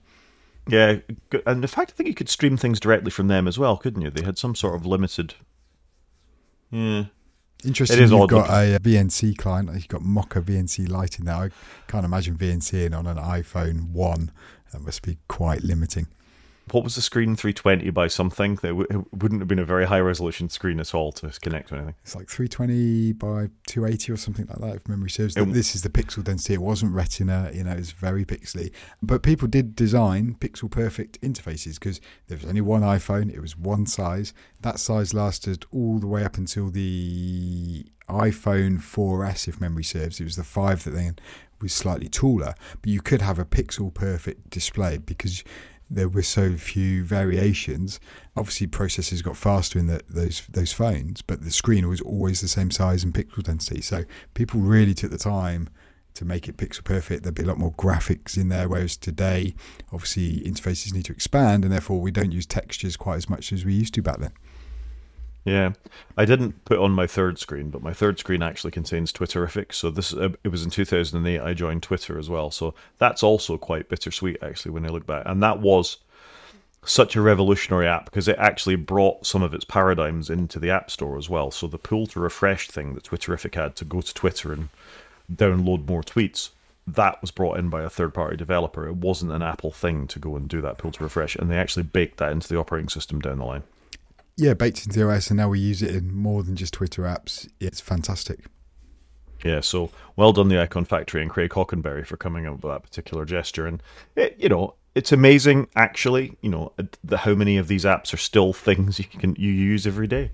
Yeah, 0.68 0.98
and 1.46 1.64
in 1.64 1.68
fact, 1.68 1.92
I 1.92 1.94
think 1.94 2.10
you 2.10 2.16
could 2.16 2.30
stream 2.30 2.58
things 2.58 2.80
directly 2.80 3.10
from 3.10 3.28
them 3.28 3.48
as 3.48 3.58
well, 3.58 3.78
couldn't 3.78 4.02
you? 4.02 4.10
They 4.10 4.24
had 4.24 4.38
some 4.38 4.54
sort 4.54 4.76
of 4.76 4.86
limited. 4.86 5.36
Yeah. 6.72 7.06
Interesting. 7.64 7.98
It 7.98 8.04
is 8.04 8.12
you've 8.12 8.30
got 8.30 8.50
a 8.50 8.76
uh, 8.76 8.80
VNC 8.80 9.38
client. 9.38 9.74
You've 9.74 9.88
got 9.88 10.02
Mocha 10.02 10.42
VNC 10.42 10.90
lighting 10.90 11.26
there. 11.26 11.36
I 11.36 11.50
can't 11.88 12.06
imagine 12.06 12.38
VNCing 12.38 12.96
on 12.96 13.08
an 13.08 13.18
iPhone 13.18 13.92
one. 13.92 14.32
That 14.74 14.82
must 14.82 15.02
be 15.02 15.18
quite 15.28 15.64
limiting 15.64 16.08
what 16.72 16.84
was 16.84 16.96
the 16.96 17.02
screen 17.02 17.36
320 17.36 17.90
by 17.92 18.08
something? 18.08 18.56
That 18.56 18.70
w- 18.70 19.06
wouldn't 19.12 19.42
have 19.42 19.48
been 19.48 19.60
a 19.60 19.66
very 19.66 19.86
high 19.86 20.00
resolution 20.00 20.50
screen 20.50 20.80
at 20.80 20.94
all 20.94 21.12
to 21.14 21.30
connect 21.42 21.70
to 21.70 21.76
anything. 21.76 21.96
It's 22.04 22.16
like 22.16 22.30
320 22.30 23.14
by 23.14 23.50
280 23.68 24.12
or 24.12 24.18
something 24.18 24.46
like 24.48 24.60
that 24.60 24.76
if 24.76 24.88
memory 24.88 25.10
serves. 25.10 25.38
It, 25.38 25.54
this 25.54 25.76
is 25.76 25.82
the 25.82 25.90
pixel 25.90 26.24
density. 26.24 26.56
It 26.56 26.62
wasn't 26.62 26.94
retina 26.94 27.52
you 27.54 27.64
know 27.64 27.72
it's 27.72 27.92
very 27.92 28.26
pixely. 28.26 28.72
But 29.02 29.24
people 29.24 29.48
did 29.48 29.76
design 29.76 30.36
pixel 30.40 30.70
perfect 30.70 31.22
interfaces 31.22 31.76
because 31.76 32.02
there 32.28 32.38
was 32.38 32.46
only 32.46 32.62
one 32.62 32.82
iphone 32.82 33.34
it 33.34 33.42
was 33.42 33.58
one 33.58 33.86
size. 33.86 34.34
That 34.62 34.80
size 34.80 35.14
lasted 35.14 35.66
all 35.72 36.00
the 36.00 36.08
way 36.08 36.24
up 36.24 36.38
until 36.38 36.70
the 36.70 37.86
iphone 38.10 38.80
4s 38.80 39.48
if 39.48 39.60
memory 39.60 39.84
serves. 39.84 40.20
It 40.20 40.24
was 40.24 40.36
the 40.36 40.44
5 40.44 40.84
that 40.86 40.92
then 40.92 41.18
was 41.62 41.74
slightly 41.74 42.08
taller. 42.08 42.54
But 42.82 42.92
you 42.92 43.02
could 43.02 43.22
have 43.22 43.40
a 43.40 43.46
pixel 43.46 43.94
perfect 43.94 44.50
display 44.50 44.98
because 44.98 45.44
there 45.90 46.10
were 46.10 46.24
so 46.24 46.56
few 46.56 47.04
variations. 47.04 48.00
Obviously, 48.36 48.68
processors 48.68 49.24
got 49.24 49.38
faster 49.38 49.80
in 49.80 49.88
the, 49.88 50.02
those 50.10 50.44
those 50.50 50.74
phones, 50.74 51.22
but 51.22 51.44
the 51.44 51.52
screen 51.52 51.88
was 51.88 52.02
always 52.02 52.42
the 52.42 52.48
same 52.48 52.72
size 52.72 53.04
and 53.04 53.14
pixel 53.14 53.44
density. 53.44 53.82
So 53.82 54.04
people 54.34 54.60
really 54.60 54.94
took 54.94 55.12
the 55.12 55.18
time 55.18 55.70
to 56.16 56.26
make 56.26 56.50
it 56.50 56.58
pixel 56.58 56.84
perfect. 56.84 57.24
There'd 57.24 57.36
be 57.36 57.44
a 57.44 57.48
lot 57.48 57.60
more 57.60 57.74
graphics 57.74 58.38
in 58.38 58.50
there, 58.50 58.68
whereas 58.68 58.98
today, 58.98 59.56
obviously, 59.94 60.42
interfaces 60.42 60.94
need 60.94 61.06
to 61.06 61.14
expand, 61.14 61.64
and 61.64 61.72
therefore 61.72 62.02
we 62.02 62.12
don't 62.12 62.32
use 62.32 62.46
textures 62.46 62.98
quite 62.98 63.18
as 63.18 63.30
much 63.30 63.54
as 63.54 63.64
we 63.64 63.74
used 63.74 63.94
to 63.94 64.02
back 64.02 64.18
then. 64.18 64.34
Yeah, 65.48 65.72
I 66.18 66.26
didn't 66.26 66.66
put 66.66 66.78
on 66.78 66.92
my 66.92 67.08
third 67.08 67.40
screen, 67.40 67.70
but 67.70 67.82
my 67.82 67.94
third 67.94 68.20
screen 68.20 68.44
actually 68.44 68.72
contains 68.72 69.14
Twitterrific. 69.14 69.74
So 69.74 69.90
this 69.90 70.14
uh, 70.14 70.34
it 70.44 70.50
was 70.50 70.66
in 70.66 70.70
2008 70.70 71.40
I 71.40 71.54
joined 71.54 71.84
Twitter 71.84 72.20
as 72.20 72.30
well. 72.30 72.52
So 72.52 72.74
that's 72.98 73.24
also 73.24 73.58
quite 73.58 73.88
bittersweet 73.88 74.44
actually 74.44 74.72
when 74.72 74.86
I 74.86 74.90
look 74.90 75.06
back. 75.06 75.24
And 75.26 75.42
that 75.42 75.62
was 75.62 76.00
such 76.84 77.16
a 77.16 77.22
revolutionary 77.22 77.88
app 77.88 78.04
because 78.04 78.28
it 78.28 78.36
actually 78.38 78.76
brought 78.76 79.26
some 79.26 79.42
of 79.42 79.54
its 79.54 79.64
paradigms 79.64 80.30
into 80.30 80.60
the 80.60 80.70
App 80.70 80.92
Store 80.92 81.18
as 81.18 81.30
well. 81.30 81.50
So 81.50 81.66
the 81.66 81.78
pull 81.78 82.08
to 82.08 82.20
refresh 82.20 82.68
thing 82.68 82.94
that 82.96 83.06
Twitterrific 83.06 83.56
had 83.56 83.78
to 83.78 83.86
go 83.86 84.02
to 84.02 84.14
Twitter 84.14 84.52
and 84.52 84.68
download 85.34 85.88
more 85.88 86.04
tweets, 86.04 86.50
that 86.86 87.22
was 87.22 87.32
brought 87.32 87.58
in 87.58 87.70
by 87.70 87.84
a 87.84 87.90
third 87.90 88.14
party 88.14 88.36
developer. 88.36 88.86
It 88.86 88.98
wasn't 88.98 89.32
an 89.32 89.44
Apple 89.44 89.72
thing 89.72 90.08
to 90.08 90.20
go 90.20 90.36
and 90.36 90.50
do 90.50 90.60
that 90.60 90.78
pull 90.78 90.92
to 90.92 91.04
refresh, 91.04 91.38
and 91.38 91.50
they 91.50 91.58
actually 91.58 91.84
baked 91.84 92.18
that 92.18 92.34
into 92.34 92.50
the 92.50 92.60
operating 92.60 92.90
system 92.90 93.22
down 93.22 93.38
the 93.38 93.46
line. 93.46 93.64
Yeah, 94.38 94.54
baked 94.54 94.86
into 94.86 95.00
the 95.00 95.10
OS, 95.10 95.30
and 95.30 95.38
now 95.38 95.50
we 95.50 95.60
use 95.60 95.82
it 95.82 95.96
in 95.96 96.14
more 96.14 96.44
than 96.44 96.56
just 96.56 96.74
Twitter 96.76 97.04
apps. 97.04 97.50
It's 97.60 97.82
fantastic. 97.82 98.46
Yeah, 99.44 99.62
so 99.62 99.92
well 100.16 100.32
done, 100.32 100.48
the 100.48 100.62
Icon 100.62 100.86
Factory 100.86 101.22
and 101.22 101.30
Craig 101.30 101.52
Hockenberry 101.52 102.06
for 102.06 102.18
coming 102.18 102.46
up 102.46 102.54
with 102.54 102.72
that 102.72 102.84
particular 102.84 103.26
gesture. 103.26 103.66
And 103.68 103.82
it, 104.16 104.36
you 104.40 104.50
know, 104.50 104.76
it's 104.98 105.12
amazing 105.12 105.68
actually 105.76 106.36
you 106.42 106.50
know 106.50 106.74
uh, 106.80 106.84
the, 107.04 107.18
how 107.18 107.36
many 107.36 107.58
of 107.58 107.68
these 107.68 107.86
apps 107.86 108.14
are 108.14 108.18
still 108.18 108.52
things 108.68 108.98
you 108.98 109.06
can 109.06 109.36
you 109.38 109.52
use 109.52 109.86
every 109.86 110.08
day 110.08 110.32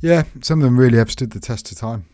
yeah 0.00 0.24
some 0.40 0.60
of 0.60 0.64
them 0.64 0.80
really 0.80 0.96
have 0.96 1.10
stood 1.10 1.30
the 1.32 1.40
test 1.40 1.70
of 1.70 1.76
time 1.76 2.06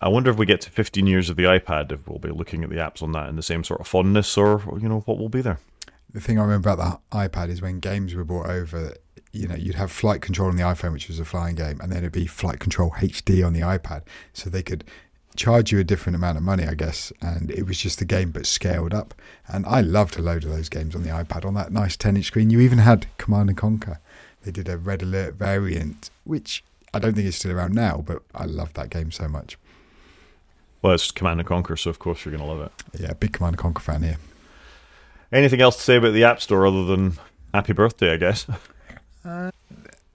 i 0.00 0.08
wonder 0.08 0.28
if 0.28 0.36
we 0.36 0.44
get 0.44 0.60
to 0.60 0.70
15 0.70 1.06
years 1.06 1.30
of 1.30 1.36
the 1.36 1.44
ipad 1.44 1.92
if 1.92 2.08
we'll 2.08 2.18
be 2.18 2.30
looking 2.30 2.64
at 2.64 2.70
the 2.70 2.76
apps 2.76 3.00
on 3.00 3.12
that 3.12 3.28
in 3.28 3.36
the 3.36 3.42
same 3.44 3.62
sort 3.62 3.80
of 3.80 3.86
fondness 3.86 4.36
or 4.36 4.60
you 4.80 4.88
know 4.88 5.00
what 5.00 5.16
will 5.16 5.28
be 5.28 5.40
there 5.40 5.60
the 6.12 6.20
thing 6.20 6.36
i 6.36 6.42
remember 6.42 6.68
about 6.68 7.00
the 7.10 7.16
ipad 7.16 7.48
is 7.48 7.62
when 7.62 7.78
games 7.78 8.12
were 8.12 8.24
brought 8.24 8.50
over 8.50 8.96
you 9.34 9.48
know 9.48 9.54
you'd 9.54 9.74
have 9.74 9.90
flight 9.90 10.22
control 10.22 10.48
on 10.48 10.56
the 10.56 10.62
iphone 10.62 10.92
which 10.92 11.08
was 11.08 11.18
a 11.18 11.24
flying 11.24 11.54
game 11.54 11.80
and 11.80 11.90
then 11.90 11.98
it'd 11.98 12.12
be 12.12 12.26
flight 12.26 12.60
control 12.60 12.90
hd 12.90 13.44
on 13.44 13.52
the 13.52 13.60
ipad 13.60 14.02
so 14.32 14.48
they 14.48 14.62
could 14.62 14.84
charge 15.36 15.72
you 15.72 15.78
a 15.78 15.84
different 15.84 16.16
amount 16.16 16.36
of 16.36 16.42
money, 16.44 16.64
I 16.64 16.74
guess. 16.74 17.12
And 17.20 17.50
it 17.50 17.64
was 17.66 17.78
just 17.78 17.98
the 17.98 18.04
game, 18.04 18.30
but 18.30 18.46
scaled 18.46 18.94
up. 18.94 19.14
And 19.48 19.66
I 19.66 19.80
loved 19.80 20.18
a 20.18 20.22
load 20.22 20.44
of 20.44 20.50
those 20.50 20.68
games 20.68 20.94
on 20.94 21.02
the 21.02 21.10
iPad 21.10 21.44
on 21.44 21.54
that 21.54 21.72
nice 21.72 21.96
10 21.96 22.16
inch 22.16 22.26
screen. 22.26 22.50
You 22.50 22.60
even 22.60 22.78
had 22.78 23.06
Command 23.18 23.48
and 23.50 23.58
Conquer. 23.58 24.00
They 24.42 24.50
did 24.50 24.68
a 24.68 24.76
Red 24.76 25.02
Alert 25.02 25.34
variant, 25.34 26.10
which 26.24 26.62
I 26.92 26.98
don't 26.98 27.14
think 27.14 27.26
is 27.26 27.36
still 27.36 27.52
around 27.52 27.74
now, 27.74 28.02
but 28.04 28.22
I 28.34 28.44
loved 28.44 28.76
that 28.76 28.90
game 28.90 29.10
so 29.10 29.26
much. 29.26 29.58
Well, 30.82 30.94
it's 30.94 31.10
Command 31.10 31.40
and 31.40 31.48
Conquer, 31.48 31.76
so 31.76 31.90
of 31.90 31.98
course 31.98 32.24
you're 32.24 32.36
going 32.36 32.46
to 32.46 32.54
love 32.54 32.66
it. 32.66 33.00
Yeah, 33.00 33.14
big 33.14 33.32
Command 33.32 33.54
and 33.54 33.58
Conquer 33.58 33.80
fan 33.80 34.02
here. 34.02 34.18
Anything 35.32 35.60
else 35.60 35.76
to 35.76 35.82
say 35.82 35.96
about 35.96 36.12
the 36.12 36.24
App 36.24 36.40
Store 36.40 36.66
other 36.66 36.84
than 36.84 37.14
happy 37.52 37.72
birthday, 37.72 38.12
I 38.12 38.16
guess? 38.16 38.46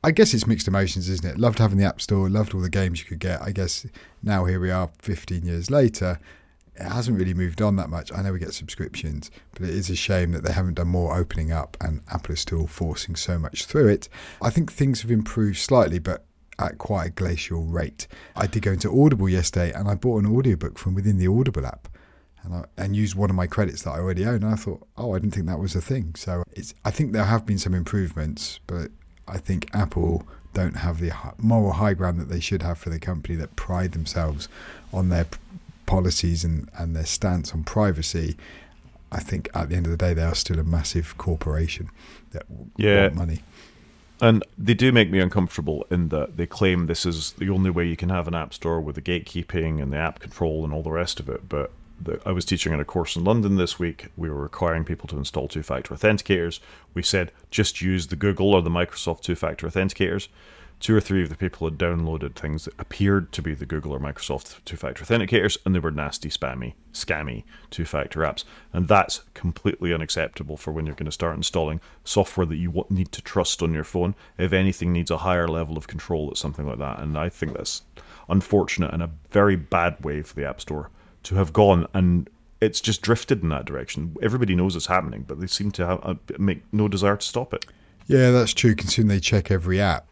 I 0.02 0.12
guess 0.12 0.34
it's 0.34 0.48
mixed 0.48 0.68
emotions, 0.68 1.10
isn't 1.10 1.30
it? 1.30 1.38
Loved 1.38 1.60
having 1.60 1.78
the 1.78 1.86
App 1.86 2.00
Store, 2.00 2.30
loved 2.30 2.54
all 2.54 2.62
the 2.62 2.70
games 2.70 3.00
you 3.00 3.06
could 3.06 3.20
get. 3.20 3.42
I 3.42 3.52
guess 3.52 3.86
now 4.24 4.46
here 4.46 4.60
we 4.60 4.72
are 4.72 4.90
15 5.00 5.46
years 5.46 5.70
later. 5.70 6.20
It 6.76 6.84
hasn't 6.84 7.18
really 7.18 7.34
moved 7.34 7.62
on 7.62 7.76
that 7.76 7.90
much. 7.90 8.14
I 8.14 8.22
know 8.22 8.32
we 8.32 8.40
get 8.40 8.54
subscriptions, 8.54 9.30
but 9.52 9.64
it 9.64 9.72
is 9.72 9.90
a 9.90 9.98
shame 9.98 10.32
that 10.32 10.46
they 10.46 10.54
haven't 10.54 10.76
done 10.76 10.88
more 10.88 11.18
opening 11.18 11.52
up 11.52 11.76
and 11.82 12.02
Apple 12.10 12.34
is 12.34 12.40
still 12.40 12.66
forcing 12.68 13.18
so 13.18 13.38
much 13.38 13.66
through 13.66 13.90
it. 13.90 14.08
I 14.42 14.50
think 14.50 14.72
things 14.72 15.02
have 15.02 15.12
improved 15.12 15.58
slightly, 15.58 16.00
but 16.00 16.24
at 16.58 16.78
quite 16.78 17.08
a 17.08 17.10
glacial 17.10 17.64
rate. 17.64 18.08
I 18.36 18.48
did 18.48 18.64
go 18.64 18.72
into 18.72 19.04
Audible 19.04 19.28
yesterday 19.28 19.74
and 19.74 19.90
I 19.90 19.96
bought 19.96 20.24
an 20.24 20.34
audiobook 20.34 20.78
from 20.78 20.94
within 20.96 21.18
the 21.18 21.28
Audible 21.28 21.66
app 21.66 21.90
and, 22.44 22.54
I, 22.54 22.66
and 22.78 22.96
used 22.96 23.16
one 23.16 23.30
of 23.30 23.36
my 23.36 23.48
credits 23.48 23.84
that 23.84 23.92
I 23.92 24.00
already 24.00 24.26
own. 24.26 24.44
And 24.44 24.54
I 24.54 24.56
thought, 24.56 24.88
oh, 24.98 25.14
I 25.14 25.20
didn't 25.20 25.34
think 25.34 25.48
that 25.48 25.60
was 25.60 25.76
a 25.76 25.82
thing. 25.82 26.16
So 26.16 26.44
it's, 26.54 26.74
I 26.86 26.92
think 26.92 27.12
there 27.12 27.26
have 27.26 27.46
been 27.46 27.58
some 27.58 27.74
improvements, 27.74 28.60
but 28.68 28.92
I 29.30 29.38
think 29.38 29.70
Apple 29.74 30.26
don't 30.54 30.78
have 30.78 31.00
the 31.00 31.12
moral 31.38 31.74
high 31.74 31.94
ground 31.94 32.20
that 32.20 32.30
they 32.30 32.40
should 32.40 32.64
have 32.64 32.78
for 32.78 32.90
the 32.90 33.00
company 33.00 33.36
that 33.36 33.56
pride 33.56 33.92
themselves 33.92 34.48
on 34.92 35.10
their 35.10 35.28
policies 35.86 36.44
and, 36.44 36.70
and 36.78 36.96
their 36.96 37.06
stance 37.06 37.54
on 37.54 37.64
privacy. 37.64 38.36
I 39.12 39.20
think 39.20 39.50
at 39.54 39.70
the 39.70 39.76
end 39.76 39.86
of 39.86 39.92
the 39.92 39.98
day, 39.98 40.14
they 40.14 40.24
are 40.24 40.36
still 40.36 40.60
a 40.60 40.64
massive 40.64 41.18
corporation 41.18 41.90
that 42.32 42.44
yeah. 42.78 43.04
want 43.04 43.16
money. 43.16 43.44
And 44.22 44.44
they 44.58 44.74
do 44.74 44.92
make 44.92 45.10
me 45.10 45.20
uncomfortable 45.20 45.86
in 45.90 46.10
that 46.10 46.36
they 46.36 46.46
claim 46.46 46.88
this 46.88 47.06
is 47.06 47.32
the 47.34 47.50
only 47.50 47.70
way 47.70 47.86
you 47.86 47.96
can 47.96 48.10
have 48.10 48.28
an 48.28 48.36
app 48.36 48.54
store 48.54 48.82
with 48.82 48.96
the 48.96 49.02
gatekeeping 49.02 49.82
and 49.82 49.94
the 49.94 49.98
app 49.98 50.20
control 50.20 50.66
and 50.66 50.74
all 50.74 50.84
the 50.84 50.92
rest 50.92 51.20
of 51.20 51.30
it. 51.30 51.48
But 51.48 51.72
the, 52.02 52.20
I 52.26 52.32
was 52.32 52.46
teaching 52.46 52.74
in 52.74 52.80
a 52.80 52.86
course 52.86 53.16
in 53.16 53.24
London 53.24 53.56
this 53.56 53.80
week. 53.80 54.08
We 54.18 54.30
were 54.30 54.42
requiring 54.42 54.84
people 54.84 55.08
to 55.10 55.18
install 55.18 55.48
two 55.48 55.64
factor 55.64 55.94
authenticators. 55.94 56.60
We 56.94 57.04
said 57.04 57.32
just 57.52 57.82
use 57.82 58.08
the 58.08 58.16
Google 58.16 58.54
or 58.54 58.62
the 58.62 58.70
Microsoft 58.70 59.22
two 59.22 59.36
factor 59.36 59.68
authenticators. 59.68 60.28
Two 60.80 60.96
or 60.96 61.02
three 61.02 61.22
of 61.22 61.28
the 61.28 61.36
people 61.36 61.68
had 61.68 61.78
downloaded 61.78 62.36
things 62.36 62.64
that 62.64 62.74
appeared 62.80 63.34
to 63.34 63.42
be 63.42 63.54
the 63.54 63.66
Google 63.66 63.92
or 63.92 64.00
Microsoft 64.00 64.64
two 64.64 64.78
factor 64.78 65.04
authenticators, 65.04 65.58
and 65.66 65.76
they 65.76 65.80
were 65.80 65.92
nasty, 65.92 66.30
spammy, 66.30 66.74
scammy 66.94 67.44
two 67.70 67.84
factor 67.84 68.22
apps. 68.22 68.46
And 68.72 68.88
that's 68.88 69.24
completely 69.34 69.94
unacceptable 69.94 70.56
for 70.56 70.72
when 70.72 70.86
you're 70.86 70.96
going 70.96 71.06
to 71.06 71.12
start 71.12 71.36
installing 71.36 71.82
software 72.06 72.46
that 72.46 72.56
you 72.56 72.86
need 72.90 73.12
to 73.12 73.22
trust 73.22 73.62
on 73.62 73.74
your 73.74 73.84
phone. 73.84 74.16
If 74.38 74.54
anything 74.54 74.94
needs 74.94 75.12
a 75.12 75.18
higher 75.18 75.50
level 75.50 75.78
of 75.78 75.88
control, 75.88 76.32
it's 76.32 76.40
something 76.40 76.66
like 76.66 76.80
that. 76.80 77.00
And 77.00 77.18
I 77.18 77.28
think 77.28 77.58
that's 77.58 77.82
unfortunate 78.30 78.94
and 78.94 79.04
a 79.04 79.12
very 79.32 79.58
bad 79.58 80.02
way 80.06 80.22
for 80.22 80.34
the 80.36 80.48
App 80.48 80.62
Store 80.62 80.92
to 81.24 81.36
have 81.36 81.54
gone 81.54 81.88
and 81.94 82.30
it's 82.62 82.82
just 82.82 83.02
drifted 83.02 83.42
in 83.42 83.50
that 83.50 83.66
direction. 83.66 84.16
Everybody 84.22 84.56
knows 84.56 84.76
it's 84.76 84.88
happening, 84.88 85.24
but 85.28 85.40
they 85.40 85.48
seem 85.48 85.72
to 85.72 85.86
have, 85.86 86.00
uh, 86.04 86.16
make 86.38 86.62
no 86.74 86.88
desire 86.88 87.16
to 87.16 87.26
stop 87.26 87.54
it. 87.54 87.66
Yeah, 88.08 88.32
that's 88.32 88.54
true. 88.54 88.76
Considering 88.76 89.08
they 89.08 89.20
check 89.20 89.52
every 89.52 89.80
app, 89.80 90.08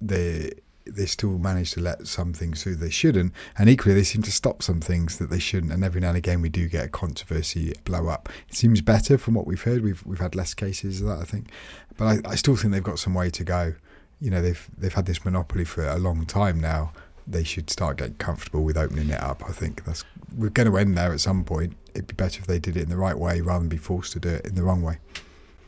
they 0.00 0.52
they 0.86 1.06
still 1.06 1.38
manage 1.38 1.72
to 1.72 1.80
let 1.80 2.06
some 2.08 2.32
things 2.32 2.62
through 2.62 2.76
they 2.76 2.90
shouldn't, 2.90 3.32
and 3.58 3.68
equally 3.68 3.94
they 3.94 4.02
seem 4.02 4.22
to 4.22 4.32
stop 4.32 4.62
some 4.62 4.80
things 4.80 5.18
that 5.18 5.30
they 5.30 5.38
shouldn't. 5.38 5.72
And 5.72 5.84
every 5.84 6.00
now 6.00 6.08
and 6.08 6.16
again, 6.16 6.40
we 6.40 6.48
do 6.48 6.68
get 6.68 6.86
a 6.86 6.88
controversy 6.88 7.74
blow 7.84 8.08
up. 8.08 8.28
It 8.48 8.54
seems 8.54 8.80
better 8.80 9.18
from 9.18 9.34
what 9.34 9.46
we've 9.46 9.62
heard. 9.62 9.82
We've 9.82 10.04
we've 10.06 10.20
had 10.20 10.34
less 10.34 10.54
cases 10.54 11.00
of 11.00 11.08
that, 11.08 11.18
I 11.18 11.24
think, 11.24 11.48
but 11.96 12.04
I, 12.06 12.30
I 12.30 12.34
still 12.36 12.56
think 12.56 12.72
they've 12.72 12.82
got 12.82 12.98
some 12.98 13.14
way 13.14 13.30
to 13.30 13.44
go. 13.44 13.74
You 14.20 14.30
know, 14.30 14.40
they've 14.40 14.68
they've 14.76 14.94
had 14.94 15.06
this 15.06 15.24
monopoly 15.24 15.64
for 15.64 15.86
a 15.86 15.98
long 15.98 16.24
time 16.26 16.60
now. 16.60 16.92
They 17.26 17.44
should 17.44 17.68
start 17.68 17.98
getting 17.98 18.14
comfortable 18.14 18.62
with 18.64 18.76
opening 18.76 19.10
it 19.10 19.20
up. 19.20 19.42
I 19.48 19.52
think 19.52 19.84
that's 19.84 20.04
we're 20.36 20.50
going 20.50 20.70
to 20.70 20.76
end 20.76 20.96
there 20.96 21.12
at 21.12 21.20
some 21.20 21.44
point. 21.44 21.74
It'd 21.94 22.06
be 22.06 22.14
better 22.14 22.40
if 22.40 22.46
they 22.46 22.58
did 22.58 22.76
it 22.76 22.84
in 22.84 22.88
the 22.88 22.96
right 22.96 23.18
way 23.18 23.40
rather 23.40 23.60
than 23.60 23.68
be 23.68 23.76
forced 23.76 24.12
to 24.12 24.20
do 24.20 24.28
it 24.30 24.46
in 24.46 24.54
the 24.54 24.62
wrong 24.62 24.82
way. 24.82 24.98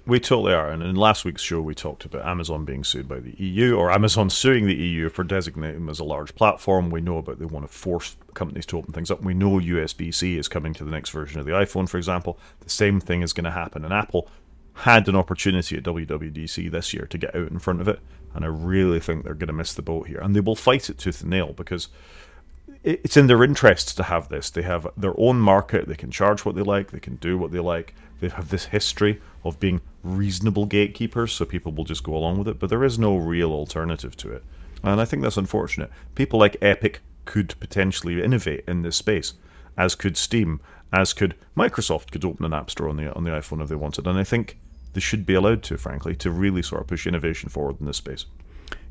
We 0.05 0.19
totally 0.19 0.53
are. 0.53 0.69
And 0.69 0.83
in 0.83 0.97
last 0.97 1.25
week's 1.25 1.43
show, 1.43 1.61
we 1.61 1.77
talked 1.77 2.05
about 2.05 2.27
Amazon 2.27 2.65
being 2.65 2.83
sued 2.83 3.07
by 3.07 3.21
the 3.21 3.35
EU, 3.41 3.77
or 3.77 3.93
Amazon 3.93 4.31
suing 4.31 4.67
the 4.67 4.75
EU 4.75 5.09
for 5.09 5.23
designating 5.23 5.81
them 5.81 5.89
as 5.89 6.01
a 6.01 6.05
large 6.05 6.35
platform. 6.35 6.91
We 6.91 7.01
know 7.01 7.19
about 7.19 7.39
they 7.39 7.45
want 7.45 7.65
to 7.65 7.73
force 7.73 8.17
companies 8.35 8.67
to 8.67 8.79
open 8.79 8.93
things 8.93 9.13
up. 9.13 9.23
We 9.23 9.35
know 9.35 9.61
USB 9.61 10.13
C 10.13 10.39
is 10.39 10.49
coming 10.49 10.75
to 10.75 10.85
the 10.85 10.91
next 10.91 11.11
version 11.11 11.39
of 11.39 11.47
the 11.47 11.53
iPhone, 11.53 11.89
for 11.89 11.99
example. 11.99 12.41
The 12.61 12.71
same 12.71 12.99
thing 12.99 13.23
is 13.23 13.33
going 13.33 13.45
to 13.45 13.53
happen. 13.53 13.85
And 13.85 13.95
Apple 13.95 14.29
had 14.75 15.07
an 15.07 15.15
opportunity 15.15 15.77
at 15.77 15.85
WWDC 15.85 16.69
this 16.71 16.93
year 16.93 17.07
to 17.07 17.19
get 17.19 17.37
out 17.37 17.51
in 17.51 17.61
front 17.61 17.81
of 17.81 17.87
it. 17.87 18.01
And 18.35 18.45
I 18.45 18.49
really 18.49 18.99
think 18.99 19.23
they're 19.23 19.35
going 19.35 19.49
to 19.49 19.53
miss 19.53 19.75
the 19.75 19.83
boat 19.83 20.09
here. 20.09 20.19
And 20.19 20.35
they 20.35 20.41
will 20.41 20.57
fight 20.57 20.91
it 20.91 20.99
tooth 20.99 21.21
and 21.21 21.31
nail 21.31 21.53
because 21.53 21.89
it's 22.85 23.17
in 23.17 23.29
their 23.29 23.45
interests 23.45 23.95
to 23.95 24.03
have 24.03 24.29
this. 24.29 24.51
They 24.51 24.63
have 24.63 24.87
their 24.97 25.15
own 25.19 25.41
market. 25.41 25.87
They 25.87 25.95
can 25.95 26.11
charge 26.11 26.45
what 26.45 26.55
they 26.55 26.63
like. 26.63 26.91
They 26.91 27.01
can 27.01 27.17
do 27.17 27.39
what 27.39 27.53
they 27.53 27.61
like. 27.61 27.95
They 28.21 28.29
have 28.29 28.51
this 28.51 28.67
history 28.67 29.21
of 29.45 29.61
being 29.61 29.81
reasonable 30.03 30.67
gatekeepers, 30.67 31.33
so 31.33 31.45
people 31.45 31.73
will 31.73 31.85
just 31.85 32.05
go 32.05 32.15
along 32.15 32.39
with 32.39 32.49
it. 32.49 32.59
But 32.59 32.71
there 32.71 32.85
is 32.85 32.99
no 32.99 33.17
real 33.17 33.53
alternative 33.53 34.17
to 34.19 34.33
it, 34.33 34.45
and 34.83 35.01
I 35.01 35.05
think 35.05 35.23
that's 35.23 35.37
unfortunate. 35.37 35.91
People 36.15 36.39
like 36.39 36.57
Epic 36.61 37.01
could 37.25 37.55
potentially 37.61 38.23
innovate 38.23 38.65
in 38.67 38.83
this 38.83 38.97
space, 38.97 39.35
as 39.77 39.95
could 39.95 40.17
Steam, 40.17 40.61
as 40.93 41.13
could 41.13 41.35
Microsoft. 41.57 42.11
Could 42.11 42.25
open 42.25 42.45
an 42.45 42.55
app 42.55 42.71
store 42.71 42.89
on 42.89 42.97
the 42.97 43.13
on 43.15 43.25
the 43.25 43.31
iPhone 43.31 43.63
if 43.63 43.69
they 43.69 43.75
wanted, 43.75 44.07
and 44.07 44.19
I 44.19 44.25
think 44.25 44.59
they 44.93 45.01
should 45.01 45.25
be 45.25 45.35
allowed 45.35 45.63
to, 45.65 45.79
frankly, 45.79 46.15
to 46.17 46.31
really 46.31 46.63
sort 46.63 46.83
of 46.83 46.89
push 46.89 47.07
innovation 47.07 47.49
forward 47.49 47.81
in 47.81 47.87
this 47.87 47.97
space. 47.97 48.27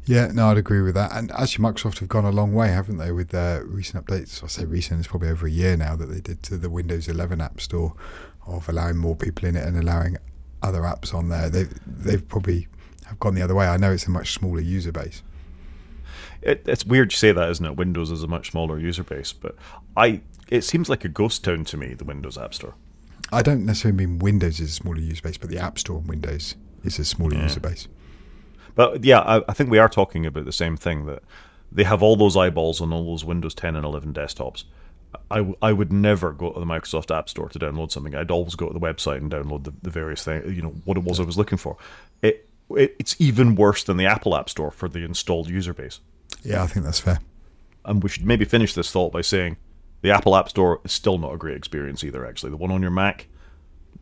Yeah, 0.05 0.27
no, 0.33 0.49
I'd 0.49 0.57
agree 0.57 0.81
with 0.81 0.95
that. 0.95 1.11
And 1.13 1.31
actually, 1.31 1.63
Microsoft 1.63 1.99
have 1.99 2.09
gone 2.09 2.25
a 2.25 2.31
long 2.31 2.53
way, 2.53 2.69
haven't 2.69 2.97
they, 2.97 3.11
with 3.11 3.29
their 3.29 3.63
recent 3.65 4.05
updates? 4.05 4.43
I 4.43 4.47
say 4.47 4.65
recent, 4.65 4.99
it's 4.99 5.07
probably 5.07 5.29
over 5.29 5.45
a 5.45 5.51
year 5.51 5.77
now 5.77 5.95
that 5.95 6.07
they 6.07 6.19
did 6.19 6.41
to 6.43 6.57
the 6.57 6.69
Windows 6.69 7.07
11 7.07 7.39
App 7.39 7.61
Store 7.61 7.93
of 8.47 8.67
allowing 8.67 8.97
more 8.97 9.15
people 9.15 9.47
in 9.47 9.55
it 9.55 9.65
and 9.65 9.77
allowing 9.77 10.17
other 10.63 10.81
apps 10.81 11.13
on 11.13 11.29
there. 11.29 11.49
They've, 11.49 11.73
they've 11.85 12.27
probably 12.27 12.67
have 13.05 13.19
gone 13.19 13.35
the 13.35 13.41
other 13.43 13.53
way. 13.53 13.67
I 13.67 13.77
know 13.77 13.91
it's 13.91 14.07
a 14.07 14.11
much 14.11 14.33
smaller 14.33 14.59
user 14.59 14.91
base. 14.91 15.21
It, 16.41 16.63
it's 16.65 16.85
weird 16.85 17.11
to 17.11 17.17
say 17.17 17.31
that, 17.31 17.49
isn't 17.49 17.65
it? 17.65 17.75
Windows 17.75 18.09
is 18.09 18.23
a 18.23 18.27
much 18.27 18.51
smaller 18.51 18.79
user 18.79 19.03
base, 19.03 19.31
but 19.31 19.55
I 19.95 20.21
it 20.49 20.63
seems 20.63 20.89
like 20.89 21.05
a 21.05 21.09
ghost 21.09 21.43
town 21.43 21.65
to 21.65 21.77
me, 21.77 21.93
the 21.93 22.03
Windows 22.03 22.37
App 22.37 22.53
Store. 22.53 22.73
I 23.31 23.41
don't 23.41 23.65
necessarily 23.65 24.05
mean 24.05 24.19
Windows 24.19 24.59
is 24.59 24.71
a 24.71 24.73
smaller 24.73 24.99
user 24.99 25.21
base, 25.21 25.37
but 25.37 25.49
the 25.49 25.59
App 25.59 25.77
Store 25.77 25.97
on 25.97 26.07
Windows 26.07 26.55
is 26.83 26.99
a 26.99 27.05
smaller 27.05 27.35
yeah. 27.35 27.43
user 27.43 27.59
base. 27.59 27.87
But 28.75 29.03
yeah, 29.03 29.19
I, 29.19 29.43
I 29.47 29.53
think 29.53 29.69
we 29.69 29.79
are 29.79 29.89
talking 29.89 30.25
about 30.25 30.45
the 30.45 30.51
same 30.51 30.77
thing 30.77 31.05
that 31.05 31.23
they 31.71 31.83
have 31.83 32.03
all 32.03 32.15
those 32.15 32.35
eyeballs 32.35 32.81
on 32.81 32.91
all 32.91 33.05
those 33.05 33.25
Windows 33.25 33.53
10 33.53 33.75
and 33.75 33.85
11 33.85 34.13
desktops. 34.13 34.65
I, 35.29 35.37
w- 35.37 35.57
I 35.61 35.73
would 35.73 35.91
never 35.91 36.31
go 36.31 36.51
to 36.51 36.59
the 36.59 36.65
Microsoft 36.65 37.15
App 37.15 37.29
Store 37.29 37.49
to 37.49 37.59
download 37.59 37.91
something. 37.91 38.15
I'd 38.15 38.31
always 38.31 38.55
go 38.55 38.67
to 38.67 38.73
the 38.73 38.79
website 38.79 39.17
and 39.17 39.31
download 39.31 39.65
the, 39.65 39.73
the 39.81 39.89
various 39.89 40.23
things, 40.23 40.55
you 40.55 40.61
know, 40.61 40.73
what 40.85 40.97
it 40.97 41.03
was 41.03 41.19
I 41.19 41.23
was 41.23 41.37
looking 41.37 41.57
for. 41.57 41.77
It, 42.21 42.47
it 42.71 42.95
It's 42.99 43.15
even 43.19 43.55
worse 43.55 43.83
than 43.83 43.97
the 43.97 44.05
Apple 44.05 44.35
App 44.35 44.49
Store 44.49 44.71
for 44.71 44.87
the 44.87 44.99
installed 44.99 45.49
user 45.49 45.73
base. 45.73 45.99
Yeah, 46.43 46.63
I 46.63 46.67
think 46.67 46.85
that's 46.85 46.99
fair. 46.99 47.19
And 47.83 48.01
we 48.01 48.09
should 48.09 48.25
maybe 48.25 48.45
finish 48.45 48.73
this 48.73 48.91
thought 48.91 49.11
by 49.11 49.21
saying 49.21 49.57
the 50.01 50.11
Apple 50.11 50.35
App 50.35 50.49
Store 50.49 50.79
is 50.83 50.91
still 50.91 51.17
not 51.17 51.33
a 51.33 51.37
great 51.37 51.57
experience 51.57 52.03
either, 52.03 52.25
actually. 52.25 52.51
The 52.51 52.57
one 52.57 52.71
on 52.71 52.81
your 52.81 52.91
Mac, 52.91 53.27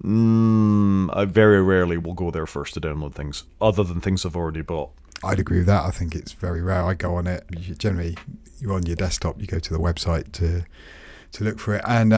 mm, 0.04 1.10
I 1.16 1.26
very 1.26 1.62
rarely 1.62 1.98
will 1.98 2.14
go 2.14 2.32
there 2.32 2.46
first 2.46 2.74
to 2.76 2.82
download 2.82 3.14
things, 3.14 3.44
other 3.62 3.84
than 3.84 4.02
things 4.02 4.26
I've 4.26 4.36
already 4.36 4.62
bought. 4.62 4.92
I'd 5.24 5.40
agree 5.40 5.58
with 5.60 5.68
that. 5.68 5.84
I 5.84 5.92
think 5.92 6.16
it's 6.16 6.32
very 6.32 6.62
rare. 6.62 6.84
I 6.84 6.94
go 6.94 7.16
on 7.16 7.28
it. 7.28 7.44
You 7.58 7.76
generally, 7.76 8.18
you're 8.60 8.74
on 8.74 8.86
your 8.86 8.96
desktop, 8.96 9.40
you 9.40 9.48
go 9.48 9.60
to 9.60 9.74
the 9.74 9.80
website 9.80 10.32
to 10.34 10.64
to 11.32 11.44
look 11.44 11.60
for 11.60 11.76
it. 11.76 11.84
And 11.86 12.14
uh, 12.14 12.18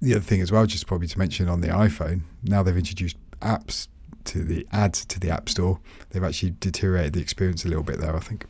the 0.00 0.14
other 0.14 0.22
thing 0.22 0.40
as 0.40 0.50
well, 0.52 0.64
just 0.66 0.86
probably 0.86 1.08
to 1.08 1.18
mention 1.18 1.48
on 1.48 1.60
the 1.60 1.68
iPhone, 1.68 2.22
now 2.42 2.62
they've 2.62 2.76
introduced 2.76 3.16
apps 3.40 3.88
to 4.24 4.44
the 4.44 4.66
ads 4.72 5.04
to 5.06 5.20
the 5.20 5.30
App 5.30 5.48
Store. 5.48 5.80
They've 6.10 6.24
actually 6.24 6.54
deteriorated 6.60 7.14
the 7.14 7.20
experience 7.20 7.64
a 7.64 7.68
little 7.68 7.82
bit 7.82 7.98
there, 7.98 8.14
I 8.14 8.20
think. 8.20 8.46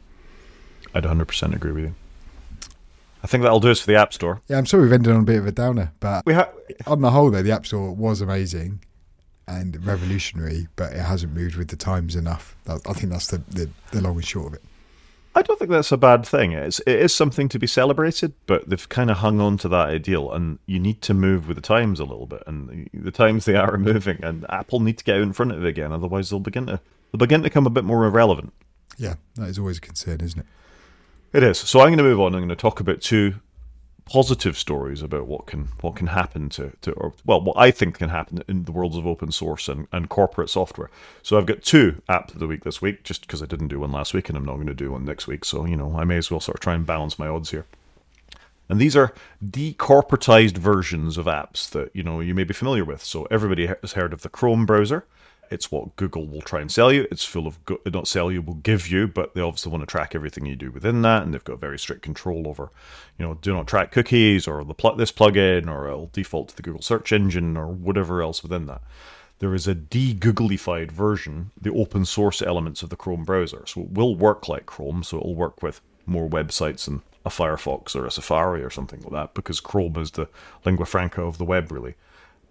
I'd 0.94 1.04
100% 1.04 1.54
agree 1.54 1.72
with 1.72 1.84
you. 1.84 1.94
I 3.22 3.26
think 3.26 3.42
that'll 3.42 3.60
do 3.60 3.70
us 3.70 3.80
for 3.80 3.86
the 3.86 3.96
App 3.96 4.12
Store. 4.12 4.40
Yeah, 4.48 4.58
I'm 4.58 4.66
sorry 4.66 4.84
we've 4.84 4.92
ended 4.92 5.12
on 5.12 5.20
a 5.20 5.24
bit 5.24 5.38
of 5.38 5.46
a 5.46 5.52
downer, 5.52 5.92
but 6.00 6.24
We 6.24 6.34
ha- 6.34 6.50
on 6.86 7.00
the 7.00 7.10
whole, 7.10 7.30
though, 7.30 7.42
the 7.42 7.52
App 7.52 7.66
Store 7.66 7.92
was 7.92 8.20
amazing 8.20 8.80
and 9.46 9.84
revolutionary, 9.84 10.68
but 10.76 10.92
it 10.92 11.00
hasn't 11.00 11.34
moved 11.34 11.56
with 11.56 11.68
the 11.68 11.76
times 11.76 12.14
enough. 12.14 12.54
I 12.68 12.76
think 12.92 13.10
that's 13.10 13.28
the, 13.28 13.38
the, 13.48 13.70
the 13.92 14.00
long 14.00 14.16
and 14.16 14.24
short 14.24 14.48
of 14.48 14.54
it. 14.54 14.62
I 15.34 15.42
don't 15.42 15.58
think 15.58 15.70
that's 15.70 15.92
a 15.92 15.96
bad 15.96 16.26
thing. 16.26 16.52
It's, 16.52 16.80
it 16.80 16.98
is 16.98 17.14
something 17.14 17.48
to 17.50 17.58
be 17.58 17.66
celebrated, 17.66 18.32
but 18.46 18.68
they've 18.68 18.88
kind 18.88 19.10
of 19.10 19.18
hung 19.18 19.40
on 19.40 19.56
to 19.58 19.68
that 19.68 19.88
ideal, 19.88 20.32
and 20.32 20.58
you 20.66 20.78
need 20.80 21.00
to 21.02 21.14
move 21.14 21.46
with 21.48 21.56
the 21.56 21.62
times 21.62 22.00
a 22.00 22.04
little 22.04 22.26
bit. 22.26 22.42
And 22.46 22.68
the, 22.92 22.98
the 22.98 23.10
times 23.10 23.44
they 23.44 23.54
are 23.54 23.76
moving, 23.78 24.18
and 24.22 24.44
Apple 24.48 24.80
need 24.80 24.98
to 24.98 25.04
get 25.04 25.16
out 25.16 25.22
in 25.22 25.32
front 25.32 25.52
of 25.52 25.64
it 25.64 25.68
again, 25.68 25.92
otherwise 25.92 26.30
they'll 26.30 26.40
begin 26.40 26.66
to 26.66 26.80
they'll 27.12 27.18
begin 27.18 27.40
to 27.40 27.44
become 27.44 27.66
a 27.66 27.70
bit 27.70 27.84
more 27.84 28.04
irrelevant. 28.04 28.52
Yeah, 28.96 29.14
that 29.36 29.48
is 29.48 29.58
always 29.58 29.78
a 29.78 29.80
concern, 29.80 30.20
isn't 30.20 30.40
it? 30.40 30.46
It 31.32 31.42
is. 31.42 31.58
So 31.58 31.80
I'm 31.80 31.88
going 31.88 31.98
to 31.98 32.04
move 32.04 32.20
on. 32.20 32.34
I'm 32.34 32.40
going 32.40 32.48
to 32.48 32.56
talk 32.56 32.80
about 32.80 33.00
two 33.00 33.34
positive 34.08 34.56
stories 34.56 35.02
about 35.02 35.26
what 35.26 35.46
can 35.46 35.68
what 35.82 35.94
can 35.94 36.06
happen 36.06 36.48
to, 36.48 36.72
to 36.80 36.92
or 36.92 37.12
well 37.26 37.42
what 37.42 37.58
I 37.58 37.70
think 37.70 37.98
can 37.98 38.08
happen 38.08 38.42
in 38.48 38.64
the 38.64 38.72
worlds 38.72 38.96
of 38.96 39.06
open 39.06 39.30
source 39.30 39.68
and, 39.68 39.86
and 39.92 40.08
corporate 40.08 40.48
software. 40.48 40.90
So 41.22 41.36
I've 41.36 41.44
got 41.44 41.62
two 41.62 42.00
apps 42.08 42.32
of 42.32 42.38
the 42.38 42.46
week 42.46 42.64
this 42.64 42.80
week, 42.80 43.04
just 43.04 43.20
because 43.20 43.42
I 43.42 43.46
didn't 43.46 43.68
do 43.68 43.80
one 43.80 43.92
last 43.92 44.14
week 44.14 44.30
and 44.30 44.38
I'm 44.38 44.46
not 44.46 44.54
going 44.54 44.66
to 44.68 44.74
do 44.74 44.92
one 44.92 45.04
next 45.04 45.26
week. 45.26 45.44
So 45.44 45.66
you 45.66 45.76
know 45.76 45.94
I 45.98 46.04
may 46.04 46.16
as 46.16 46.30
well 46.30 46.40
sort 46.40 46.56
of 46.56 46.60
try 46.60 46.74
and 46.74 46.86
balance 46.86 47.18
my 47.18 47.28
odds 47.28 47.50
here. 47.50 47.66
And 48.70 48.80
these 48.80 48.96
are 48.96 49.14
decorporatized 49.44 50.56
versions 50.56 51.18
of 51.18 51.26
apps 51.26 51.68
that 51.70 51.94
you 51.94 52.02
know 52.02 52.20
you 52.20 52.34
may 52.34 52.44
be 52.44 52.54
familiar 52.54 52.86
with. 52.86 53.04
So 53.04 53.26
everybody 53.30 53.66
has 53.66 53.92
heard 53.92 54.14
of 54.14 54.22
the 54.22 54.30
Chrome 54.30 54.64
browser. 54.64 55.04
It's 55.50 55.70
what 55.70 55.96
Google 55.96 56.26
will 56.26 56.40
try 56.40 56.60
and 56.60 56.70
sell 56.70 56.92
you. 56.92 57.06
It's 57.10 57.24
full 57.24 57.46
of 57.46 57.64
go- 57.64 57.80
not 57.86 58.08
sell 58.08 58.30
you, 58.30 58.42
will 58.42 58.54
give 58.54 58.88
you, 58.88 59.06
but 59.08 59.34
they 59.34 59.40
obviously 59.40 59.72
want 59.72 59.82
to 59.82 59.86
track 59.86 60.14
everything 60.14 60.46
you 60.46 60.56
do 60.56 60.70
within 60.70 61.02
that, 61.02 61.22
and 61.22 61.32
they've 61.32 61.44
got 61.44 61.60
very 61.60 61.78
strict 61.78 62.02
control 62.02 62.46
over, 62.48 62.70
you 63.18 63.26
know, 63.26 63.34
do 63.34 63.54
not 63.54 63.66
track 63.66 63.92
cookies 63.92 64.46
or 64.46 64.64
the 64.64 64.74
pl- 64.74 64.96
this 64.96 65.12
plugin, 65.12 65.68
or 65.68 65.86
it'll 65.88 66.10
default 66.12 66.48
to 66.48 66.56
the 66.56 66.62
Google 66.62 66.82
search 66.82 67.12
engine 67.12 67.56
or 67.56 67.68
whatever 67.68 68.22
else 68.22 68.42
within 68.42 68.66
that. 68.66 68.82
There 69.38 69.54
is 69.54 69.68
a 69.68 69.74
de-Googleified 69.74 70.90
version, 70.90 71.52
the 71.60 71.72
open 71.72 72.04
source 72.04 72.42
elements 72.42 72.82
of 72.82 72.90
the 72.90 72.96
Chrome 72.96 73.24
browser, 73.24 73.64
so 73.66 73.82
it 73.82 73.90
will 73.90 74.16
work 74.16 74.48
like 74.48 74.66
Chrome. 74.66 75.02
So 75.02 75.18
it'll 75.18 75.34
work 75.34 75.62
with 75.62 75.80
more 76.06 76.28
websites 76.28 76.86
than 76.86 77.02
a 77.24 77.30
Firefox 77.30 77.94
or 77.94 78.04
a 78.04 78.10
Safari 78.10 78.62
or 78.62 78.70
something 78.70 79.00
like 79.02 79.12
that, 79.12 79.34
because 79.34 79.60
Chrome 79.60 79.96
is 79.96 80.12
the 80.12 80.28
lingua 80.64 80.86
franca 80.86 81.22
of 81.22 81.38
the 81.38 81.44
web, 81.44 81.70
really 81.70 81.94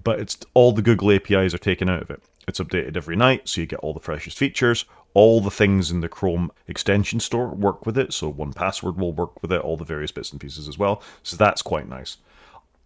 but 0.08 0.22
it's 0.22 0.38
all 0.54 0.72
the 0.72 0.82
Google 0.82 1.12
APIs 1.12 1.54
are 1.54 1.58
taken 1.58 1.90
out 1.90 2.02
of 2.02 2.10
it. 2.10 2.22
It's 2.48 2.60
updated 2.60 2.96
every 2.96 3.18
night, 3.18 3.50
so 3.50 3.60
you 3.60 3.68
get 3.68 3.80
all 3.80 3.94
the 3.94 4.00
freshest 4.00 4.38
features. 4.38 4.86
All 5.14 5.42
the 5.42 5.52
things 5.52 5.92
in 5.92 6.00
the 6.00 6.08
Chrome 6.08 6.52
extension 6.68 7.20
store 7.20 7.50
work 7.50 7.86
with 7.86 7.98
it, 7.98 8.14
so 8.14 8.32
1Password 8.32 8.98
will 8.98 9.12
work 9.12 9.42
with 9.42 9.52
it, 9.52 9.62
all 9.62 9.76
the 9.76 9.84
various 9.84 10.12
bits 10.12 10.32
and 10.32 10.40
pieces 10.40 10.68
as 10.68 10.78
well. 10.78 11.02
So 11.24 11.36
that's 11.36 11.62
quite 11.62 11.90
nice. 11.90 12.18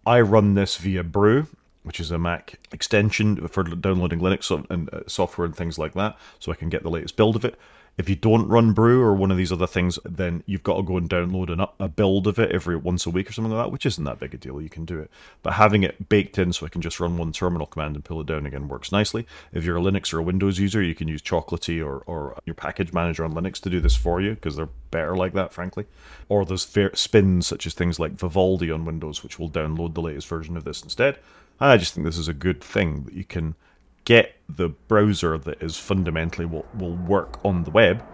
I 0.04 0.20
run 0.20 0.54
this 0.54 0.78
via 0.78 1.04
Brew, 1.04 1.46
which 1.84 2.00
is 2.00 2.10
a 2.10 2.18
Mac 2.18 2.58
extension 2.72 3.46
for 3.48 3.62
downloading 3.62 4.18
Linux 4.18 4.50
and 4.70 4.92
uh, 4.92 5.00
software 5.06 5.44
and 5.44 5.54
things 5.54 5.78
like 5.78 5.94
that, 5.94 6.18
so 6.40 6.50
I 6.50 6.56
can 6.56 6.68
get 6.68 6.82
the 6.82 6.90
latest 6.90 7.16
build 7.16 7.36
of 7.36 7.44
it. 7.44 7.56
If 7.98 8.08
you 8.08 8.16
don't 8.16 8.48
run 8.48 8.72
Brew 8.72 9.02
or 9.02 9.14
one 9.14 9.30
of 9.30 9.36
these 9.36 9.52
other 9.52 9.66
things, 9.66 9.98
then 10.04 10.42
you've 10.46 10.62
got 10.62 10.76
to 10.76 10.82
go 10.82 10.96
and 10.96 11.10
download 11.10 11.52
an, 11.52 11.66
a 11.78 11.88
build 11.88 12.26
of 12.26 12.38
it 12.38 12.50
every 12.50 12.74
once 12.76 13.04
a 13.04 13.10
week 13.10 13.28
or 13.28 13.32
something 13.32 13.52
like 13.52 13.66
that, 13.66 13.70
which 13.72 13.84
isn't 13.84 14.04
that 14.04 14.18
big 14.18 14.32
a 14.32 14.38
deal. 14.38 14.62
You 14.62 14.70
can 14.70 14.86
do 14.86 14.98
it. 14.98 15.10
But 15.42 15.54
having 15.54 15.82
it 15.82 16.08
baked 16.08 16.38
in 16.38 16.52
so 16.52 16.64
I 16.64 16.70
can 16.70 16.80
just 16.80 17.00
run 17.00 17.18
one 17.18 17.32
terminal 17.32 17.66
command 17.66 17.94
and 17.94 18.04
pull 18.04 18.20
it 18.20 18.26
down 18.26 18.46
again 18.46 18.68
works 18.68 18.92
nicely. 18.92 19.26
If 19.52 19.64
you're 19.64 19.76
a 19.76 19.82
Linux 19.82 20.12
or 20.12 20.18
a 20.18 20.22
Windows 20.22 20.58
user, 20.58 20.82
you 20.82 20.94
can 20.94 21.06
use 21.06 21.20
Chocolatey 21.20 21.84
or, 21.84 21.98
or 22.06 22.38
your 22.46 22.54
package 22.54 22.94
manager 22.94 23.24
on 23.24 23.34
Linux 23.34 23.60
to 23.60 23.70
do 23.70 23.80
this 23.80 23.94
for 23.94 24.20
you 24.20 24.30
because 24.34 24.56
they're 24.56 24.68
better 24.90 25.14
like 25.14 25.34
that, 25.34 25.52
frankly. 25.52 25.84
Or 26.30 26.46
there's 26.46 26.66
spins 26.94 27.46
such 27.46 27.66
as 27.66 27.74
things 27.74 28.00
like 28.00 28.12
Vivaldi 28.12 28.70
on 28.70 28.86
Windows, 28.86 29.22
which 29.22 29.38
will 29.38 29.50
download 29.50 29.92
the 29.92 30.02
latest 30.02 30.28
version 30.28 30.56
of 30.56 30.64
this 30.64 30.82
instead. 30.82 31.18
I 31.60 31.76
just 31.76 31.94
think 31.94 32.06
this 32.06 32.18
is 32.18 32.28
a 32.28 32.34
good 32.34 32.60
thing 32.62 33.04
that 33.04 33.14
you 33.14 33.24
can 33.24 33.54
get 34.04 34.36
the 34.48 34.68
browser 34.68 35.38
that 35.38 35.62
is 35.62 35.76
fundamentally 35.76 36.46
what 36.46 36.74
will 36.76 36.96
work 36.96 37.38
on 37.44 37.64
the 37.64 37.70
web 37.70 38.04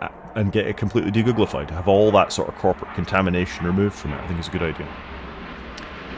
uh, 0.00 0.08
and 0.34 0.52
get 0.52 0.66
it 0.66 0.76
completely 0.76 1.10
de-Googlified. 1.10 1.70
Have 1.70 1.88
all 1.88 2.10
that 2.12 2.32
sort 2.32 2.48
of 2.48 2.54
corporate 2.56 2.94
contamination 2.94 3.66
removed 3.66 3.94
from 3.94 4.12
it. 4.12 4.20
I 4.20 4.26
think 4.26 4.40
is 4.40 4.48
a 4.48 4.50
good 4.50 4.62
idea. 4.62 4.88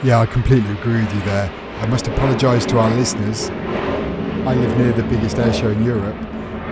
Yeah, 0.03 0.21
I 0.21 0.27
completely 0.27 0.71
agree 0.73 1.01
with 1.01 1.15
you 1.15 1.21
there. 1.21 1.51
I 1.81 1.87
must 1.87 2.07
apologise 2.07 2.67
to 2.67 2.79
our 2.79 2.91
listeners. 2.95 3.49
I 3.51 4.55
live 4.55 4.77
near 4.79 4.93
the 4.93 5.03
biggest 5.05 5.39
air 5.39 5.53
show 5.53 5.69
in 5.69 5.83
Europe, 5.85 6.17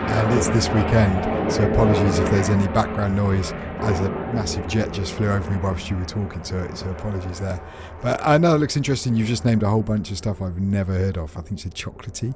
and 0.06 0.38
it's 0.38 0.48
this 0.48 0.68
weekend. 0.68 1.52
So 1.52 1.68
apologies 1.70 2.18
if 2.18 2.30
there's 2.30 2.48
any 2.48 2.66
background 2.68 3.16
noise, 3.16 3.52
as 3.84 4.00
a 4.00 4.08
massive 4.32 4.66
jet 4.66 4.92
just 4.92 5.12
flew 5.12 5.28
over 5.28 5.50
me 5.50 5.58
whilst 5.58 5.90
you 5.90 5.96
were 5.96 6.04
talking. 6.04 6.42
to 6.42 6.64
it 6.64 6.76
so 6.78 6.90
apologies 6.90 7.40
there. 7.40 7.60
But 8.02 8.20
I 8.24 8.38
know 8.38 8.54
it 8.54 8.58
looks 8.58 8.76
interesting. 8.76 9.14
You've 9.14 9.28
just 9.28 9.44
named 9.44 9.62
a 9.62 9.68
whole 9.68 9.82
bunch 9.82 10.10
of 10.10 10.16
stuff 10.16 10.40
I've 10.40 10.58
never 10.58 10.92
heard 10.92 11.18
of. 11.18 11.36
I 11.36 11.40
think 11.42 11.52
you 11.52 11.70
said 11.70 11.74
chocolatey. 11.74 12.34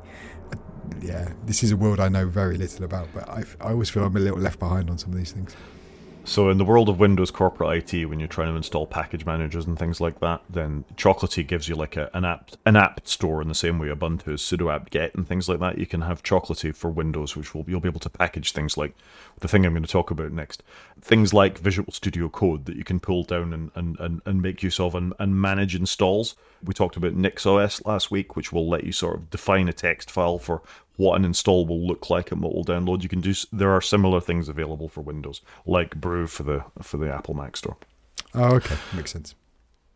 Uh, 0.52 0.56
yeah, 1.00 1.32
this 1.46 1.62
is 1.62 1.70
a 1.70 1.76
world 1.76 2.00
I 2.00 2.08
know 2.08 2.26
very 2.26 2.56
little 2.56 2.84
about, 2.84 3.08
but 3.14 3.28
I, 3.28 3.44
I 3.60 3.70
always 3.70 3.90
feel 3.90 4.04
I'm 4.04 4.16
a 4.16 4.20
little 4.20 4.38
left 4.38 4.58
behind 4.58 4.90
on 4.90 4.98
some 4.98 5.12
of 5.12 5.18
these 5.18 5.32
things. 5.32 5.56
So, 6.28 6.50
in 6.50 6.58
the 6.58 6.64
world 6.66 6.90
of 6.90 7.00
Windows 7.00 7.30
corporate 7.30 7.90
IT, 7.94 8.04
when 8.04 8.20
you're 8.20 8.28
trying 8.28 8.50
to 8.50 8.56
install 8.56 8.86
package 8.86 9.24
managers 9.24 9.64
and 9.64 9.78
things 9.78 9.98
like 9.98 10.20
that, 10.20 10.42
then 10.50 10.84
Chocolatey 10.94 11.46
gives 11.46 11.70
you 11.70 11.74
like 11.74 11.96
a, 11.96 12.10
an 12.12 12.26
app 12.26 12.50
an 12.66 12.76
app 12.76 13.00
store 13.08 13.40
in 13.40 13.48
the 13.48 13.54
same 13.54 13.78
way 13.78 13.88
Ubuntu 13.88 14.34
sudo 14.34 14.70
apt-get 14.70 15.14
and 15.14 15.26
things 15.26 15.48
like 15.48 15.58
that. 15.60 15.78
You 15.78 15.86
can 15.86 16.02
have 16.02 16.22
Chocolatey 16.22 16.76
for 16.76 16.90
Windows, 16.90 17.34
which 17.34 17.54
will 17.54 17.64
you'll 17.66 17.80
be 17.80 17.88
able 17.88 18.00
to 18.00 18.10
package 18.10 18.52
things 18.52 18.76
like 18.76 18.94
the 19.40 19.48
thing 19.48 19.64
I'm 19.64 19.72
going 19.72 19.82
to 19.82 19.88
talk 19.88 20.10
about 20.10 20.32
next, 20.32 20.62
things 21.00 21.34
like 21.34 21.58
Visual 21.58 21.92
Studio 21.92 22.28
Code 22.28 22.64
that 22.66 22.76
you 22.76 22.84
can 22.84 23.00
pull 23.00 23.24
down 23.24 23.52
and 23.52 23.70
and, 23.74 23.98
and, 24.00 24.22
and 24.24 24.42
make 24.42 24.62
use 24.62 24.80
of 24.80 24.94
and, 24.94 25.12
and 25.18 25.40
manage 25.40 25.74
installs. 25.74 26.34
We 26.62 26.74
talked 26.74 26.96
about 26.96 27.16
NixOS 27.16 27.86
last 27.86 28.10
week, 28.10 28.36
which 28.36 28.52
will 28.52 28.68
let 28.68 28.84
you 28.84 28.92
sort 28.92 29.16
of 29.16 29.30
define 29.30 29.68
a 29.68 29.72
text 29.72 30.10
file 30.10 30.38
for 30.38 30.62
what 30.96 31.14
an 31.14 31.24
install 31.24 31.64
will 31.64 31.86
look 31.86 32.10
like 32.10 32.32
and 32.32 32.42
what 32.42 32.54
will 32.54 32.64
download. 32.64 33.02
You 33.02 33.08
can 33.08 33.20
do. 33.20 33.32
There 33.52 33.70
are 33.70 33.80
similar 33.80 34.20
things 34.20 34.48
available 34.48 34.88
for 34.88 35.00
Windows, 35.00 35.40
like 35.66 35.96
Brew 36.00 36.26
for 36.26 36.42
the 36.42 36.64
for 36.82 36.96
the 36.96 37.12
Apple 37.12 37.34
Mac 37.34 37.56
Store. 37.56 37.76
Oh, 38.34 38.56
okay, 38.56 38.76
makes 38.94 39.12
sense. 39.12 39.34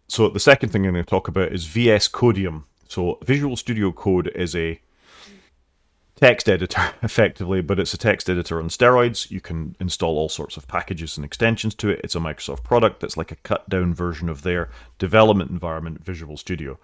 So 0.09 0.29
the 0.29 0.41
second 0.41 0.71
thing 0.71 0.87
I'm 0.87 0.93
going 0.93 1.05
to 1.05 1.09
talk 1.09 1.29
about 1.29 1.53
is 1.53 1.67
VS 1.67 2.09
Codium. 2.09 2.67
So 2.89 3.19
Visual 3.25 3.57
Studio 3.57 3.93
Code 3.93 4.29
is 4.35 4.55
a 4.55 4.81
text 6.23 6.49
editor 6.49 6.93
effectively, 7.03 7.61
but 7.61 7.81
it's 7.81 7.95
a 7.95 7.99
text 7.99 8.31
editor 8.31 8.61
on 8.61 8.69
steroids. 8.69 9.29
You 9.29 9.41
can 9.41 9.75
install 9.81 10.17
all 10.17 10.29
sorts 10.29 10.57
of 10.57 10.69
packages 10.69 11.17
and 11.17 11.25
extensions 11.25 11.75
to 11.77 11.89
it. 11.89 12.01
It's 12.05 12.15
a 12.15 12.21
Microsoft 12.21 12.63
product 12.63 13.01
that's 13.01 13.17
like 13.17 13.33
a 13.33 13.37
cut 13.37 13.69
down 13.69 13.93
version 13.93 14.29
of 14.29 14.43
their 14.43 14.71
development 14.99 15.51
environment, 15.51 16.05
Visual 16.05 16.37
Studio. 16.37 16.79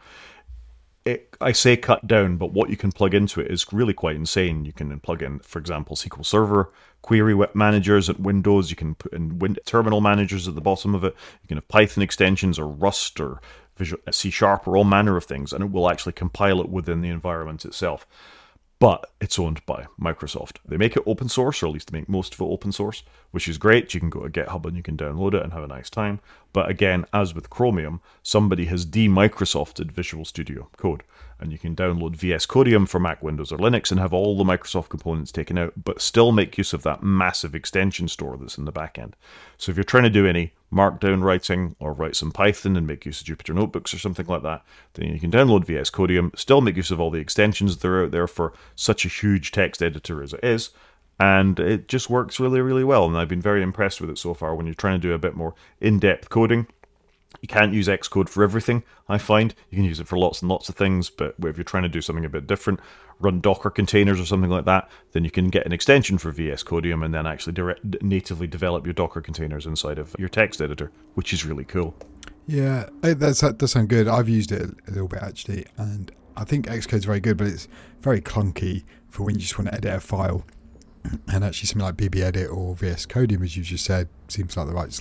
It, 1.05 1.37
I 1.41 1.53
say 1.53 1.77
cut 1.77 2.05
down, 2.09 2.37
but 2.37 2.53
what 2.53 2.69
you 2.69 2.77
can 2.77 2.91
plug 2.91 3.15
into 3.15 3.41
it 3.41 3.49
is 3.49 3.73
really 3.73 3.95
quite 3.95 4.17
insane. 4.17 4.65
You 4.65 4.73
can 4.73 4.99
plug 4.99 5.23
in, 5.23 5.39
for 5.39 5.61
example, 5.61 5.95
SQL 5.95 6.27
Server 6.27 6.73
query 7.03 7.33
web 7.33 7.55
managers 7.55 8.11
at 8.11 8.19
Windows. 8.19 8.71
You 8.71 8.77
can 8.77 8.97
put 8.97 9.13
in 9.13 9.39
win- 9.39 9.57
terminal 9.65 10.01
managers 10.01 10.49
at 10.49 10.57
the 10.57 10.61
bottom 10.61 10.97
of 10.97 11.05
it. 11.05 11.15
You 11.43 11.47
can 11.47 11.59
have 11.59 11.69
Python 11.69 12.03
extensions 12.03 12.59
or 12.59 12.67
Rust 12.67 13.21
or 13.21 13.41
Visual 13.77 14.03
C 14.11 14.31
Sharp 14.31 14.67
or 14.67 14.77
all 14.77 14.83
manner 14.83 15.17
of 15.17 15.25
things, 15.25 15.53
and 15.53 15.63
it 15.63 15.71
will 15.71 15.89
actually 15.89 16.15
compile 16.15 16.61
it 16.61 16.69
within 16.69 17.03
the 17.03 17.11
environment 17.11 17.65
itself 17.65 18.05
but 18.81 19.11
it's 19.21 19.39
owned 19.39 19.65
by 19.67 19.87
Microsoft. 20.01 20.59
They 20.65 20.77
make 20.77 20.97
it 20.97 21.03
open 21.05 21.29
source, 21.29 21.63
or 21.63 21.67
at 21.67 21.73
least 21.73 21.91
they 21.91 21.99
make 21.99 22.09
most 22.09 22.35
of 22.35 22.41
it 22.41 22.45
open 22.45 22.71
source, 22.71 23.03
which 23.33 23.49
is 23.49 23.59
great. 23.59 23.93
You 23.93 24.01
can 24.01 24.11
go 24.11 24.27
to 24.27 24.31
GitHub 24.31 24.65
and 24.67 24.77
you 24.77 24.83
can 24.83 24.97
download 24.97 25.35
it 25.35 25.43
and 25.43 25.53
have 25.53 25.65
a 25.65 25.69
nice 25.69 25.91
time. 25.91 26.21
But 26.53 26.71
again, 26.71 27.05
as 27.13 27.35
with 27.35 27.51
Chromium, 27.51 28.01
somebody 28.23 28.67
has 28.67 28.85
de-Microsofted 28.85 29.91
Visual 29.91 30.25
Studio 30.25 30.69
Code, 30.77 31.03
and 31.41 31.51
you 31.51 31.59
can 31.59 31.75
download 31.75 32.15
VS 32.17 32.47
Codium 32.47 32.87
for 32.87 33.01
Mac, 33.01 33.23
Windows, 33.23 33.51
or 33.51 33.59
Linux 33.59 33.91
and 33.91 33.99
have 33.99 34.13
all 34.13 34.37
the 34.37 34.45
Microsoft 34.45 34.91
components 34.91 35.33
taken 35.33 35.59
out, 35.59 35.73
but 35.85 36.01
still 36.01 36.31
make 36.31 36.57
use 36.57 36.73
of 36.73 36.85
that 36.85 37.03
massive 37.03 37.55
extension 37.55 38.07
store 38.07 38.37
that's 38.37 38.59
in 38.59 38.65
the 38.65 38.73
back 38.73 38.99
end. 38.99 39.17
So 39.57 39.71
if 39.71 39.77
you're 39.77 39.85
trying 39.85 40.05
to 40.05 40.11
do 40.11 40.27
any 40.27 40.53
Markdown 40.73 41.23
writing 41.23 41.75
or 41.79 41.93
write 41.93 42.17
some 42.17 42.31
Python 42.31 42.77
and 42.77 42.87
make 42.87 43.07
use 43.07 43.21
of 43.21 43.27
Jupyter 43.27 43.55
Notebooks 43.55 43.95
or 43.95 43.99
something 43.99 44.27
like 44.27 44.43
that, 44.43 44.63
then 44.95 45.13
you 45.13 45.19
can 45.19 45.31
download 45.31 45.65
VS 45.65 45.91
Codium, 45.91 46.33
still 46.37 46.61
make 46.61 46.77
use 46.77 46.91
of 46.91 47.01
all 47.01 47.11
the 47.11 47.21
extensions 47.21 47.77
that 47.77 47.89
are 47.89 48.05
out 48.05 48.11
there 48.11 48.27
for 48.27 48.53
such 48.75 49.05
a 49.05 49.09
huge 49.09 49.51
text 49.51 49.83
editor 49.83 50.23
as 50.23 50.35
it 50.35 50.41
is, 50.43 50.71
and 51.19 51.59
it 51.59 51.89
just 51.89 52.11
works 52.11 52.39
really, 52.39 52.61
really 52.61 52.85
well. 52.85 53.07
And 53.07 53.17
I've 53.17 53.29
been 53.29 53.41
very 53.41 53.63
impressed 53.63 54.01
with 54.01 54.11
it 54.11 54.19
so 54.19 54.35
far. 54.35 54.55
When 54.55 54.67
you're 54.67 54.75
trying 54.75 55.01
to 55.01 55.09
do 55.09 55.15
a 55.15 55.19
bit 55.19 55.35
more 55.35 55.55
in-depth 55.81 56.29
coding, 56.29 56.67
you 57.41 57.49
can't 57.49 57.73
use 57.73 57.89
Xcode 57.89 58.29
for 58.29 58.43
everything. 58.43 58.83
I 59.09 59.19
find 59.19 59.55
you 59.71 59.77
can 59.77 59.85
use 59.85 60.01
it 60.01 60.09
for 60.09 60.19
lots 60.19 60.43
and 60.43 60.49
lots 60.49 60.69
of 60.69 60.75
things, 60.75 61.11
but 61.11 61.35
if 61.43 61.57
you're 61.57 61.65
trying 61.65 61.85
to 61.85 61.89
do 61.89 62.01
something 62.01 62.25
a 62.25 62.29
bit 62.29 62.47
different, 62.47 62.81
run 63.21 63.41
Docker 63.41 63.71
containers 63.71 64.21
or 64.21 64.27
something 64.27 64.51
like 64.51 64.65
that, 64.65 64.91
then 65.13 65.25
you 65.25 65.31
can 65.31 65.49
get 65.49 65.67
an 65.67 65.73
extension 65.73 66.19
for 66.19 66.31
VS 66.31 66.63
Codium 66.63 67.03
and 67.03 67.15
then 67.15 67.27
actually 67.27 67.53
direct, 67.53 68.03
natively 68.03 68.47
develop 68.47 68.87
your 68.87 68.93
Docker 68.93 69.21
containers 69.21 69.67
inside 69.67 69.99
of 69.99 70.15
your 70.19 70.29
text 70.29 70.61
editor, 70.61 70.91
which 71.15 71.33
is 71.33 71.45
really 71.45 71.65
cool. 71.65 71.95
Yeah, 72.47 72.89
that's, 73.03 73.41
that 73.43 73.59
does 73.59 73.73
sound 73.73 73.89
good. 73.89 74.09
I've 74.09 74.29
used 74.29 74.53
it 74.53 74.63
a 74.63 74.91
little 74.91 75.09
bit 75.09 75.23
actually, 75.23 75.67
and 75.77 76.11
I 76.37 76.45
think 76.45 76.67
Xcode's 76.67 77.05
very 77.05 77.21
good, 77.21 77.37
but 77.37 77.47
it's 77.47 77.69
very 78.01 78.21
clunky 78.21 78.85
for 79.09 79.25
when 79.25 79.35
you 79.35 79.41
just 79.43 79.59
want 79.59 79.69
to 79.71 79.75
edit 79.75 79.95
a 79.95 80.01
file. 80.01 80.45
And 81.29 81.45
actually, 81.45 81.69
something 81.69 81.87
like 81.87 81.97
BBEdit 81.97 82.53
or 82.53 82.75
VS 82.75 83.07
Codium, 83.07 83.43
as 83.43 83.57
you 83.57 83.63
just 83.63 83.85
said, 83.85 84.09
seems 84.29 84.57
like 84.57 84.67
the 84.67 84.75
right 84.75 84.93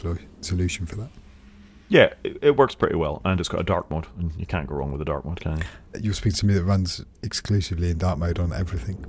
solution 0.41 0.85
for 0.85 0.95
that. 0.95 1.09
Yeah, 1.89 2.13
it, 2.23 2.37
it, 2.41 2.57
works 2.57 2.75
pretty 2.75 2.95
well, 2.95 3.21
and 3.23 3.39
it's 3.39 3.47
got 3.47 3.61
a 3.61 3.63
dark 3.63 3.89
mode, 3.89 4.07
and 4.17 4.33
you 4.37 4.45
can't 4.45 4.67
go 4.67 4.75
wrong 4.75 4.91
with 4.91 5.01
a 5.01 5.05
dark 5.05 5.23
mode, 5.23 5.39
can 5.39 5.57
you? 5.57 5.63
You're 6.01 6.13
speaking 6.13 6.37
to 6.37 6.45
me 6.45 6.53
that 6.55 6.63
runs 6.63 7.03
exclusively 7.23 7.89
in 7.89 7.97
dark 7.97 8.19
mode 8.19 8.39
on 8.39 8.51
everything. 8.51 9.05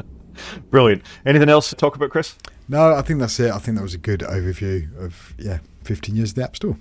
Brilliant. 0.70 1.02
Anything 1.26 1.48
else 1.48 1.68
to 1.70 1.76
talk 1.76 1.94
about, 1.94 2.10
Chris? 2.10 2.36
No, 2.68 2.94
I 2.94 3.02
think 3.02 3.20
that's 3.20 3.38
it. 3.38 3.52
I 3.52 3.58
think 3.58 3.76
that 3.76 3.82
was 3.82 3.94
a 3.94 3.98
good 3.98 4.20
overview 4.20 4.96
of 4.98 5.34
yeah, 5.38 5.58
15 5.84 6.16
years 6.16 6.30
of 6.30 6.36
the 6.36 6.44
App 6.44 6.56
Store. 6.56 6.76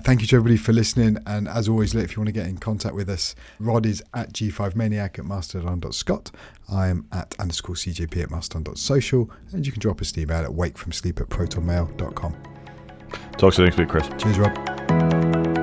Thank 0.00 0.22
you 0.22 0.26
to 0.28 0.36
everybody 0.36 0.56
for 0.56 0.72
listening. 0.72 1.18
And 1.26 1.46
as 1.46 1.68
always, 1.68 1.94
if 1.94 2.12
you 2.12 2.20
want 2.20 2.28
to 2.28 2.32
get 2.32 2.46
in 2.46 2.58
contact 2.58 2.94
with 2.94 3.08
us, 3.08 3.34
Rod 3.60 3.86
is 3.86 4.02
at 4.14 4.32
G5Maniac 4.32 5.18
at 5.18 5.24
mastodon.scot. 5.24 6.30
I 6.72 6.88
am 6.88 7.06
at 7.12 7.36
underscore 7.38 7.76
CJP 7.76 8.22
at 8.22 8.30
mastodon.social. 8.30 9.30
And 9.52 9.66
you 9.66 9.70
can 9.70 9.80
drop 9.80 10.00
us 10.00 10.12
an 10.12 10.22
email 10.22 10.42
at 10.42 10.50
wakefromsleep 10.50 11.20
at 11.20 11.28
protonmail.com. 11.28 12.51
Talk 13.38 13.54
to 13.54 13.62
you 13.62 13.66
next 13.66 13.78
week, 13.78 13.88
Chris. 13.88 14.08
Cheers, 14.18 14.38
Rod. 14.38 15.61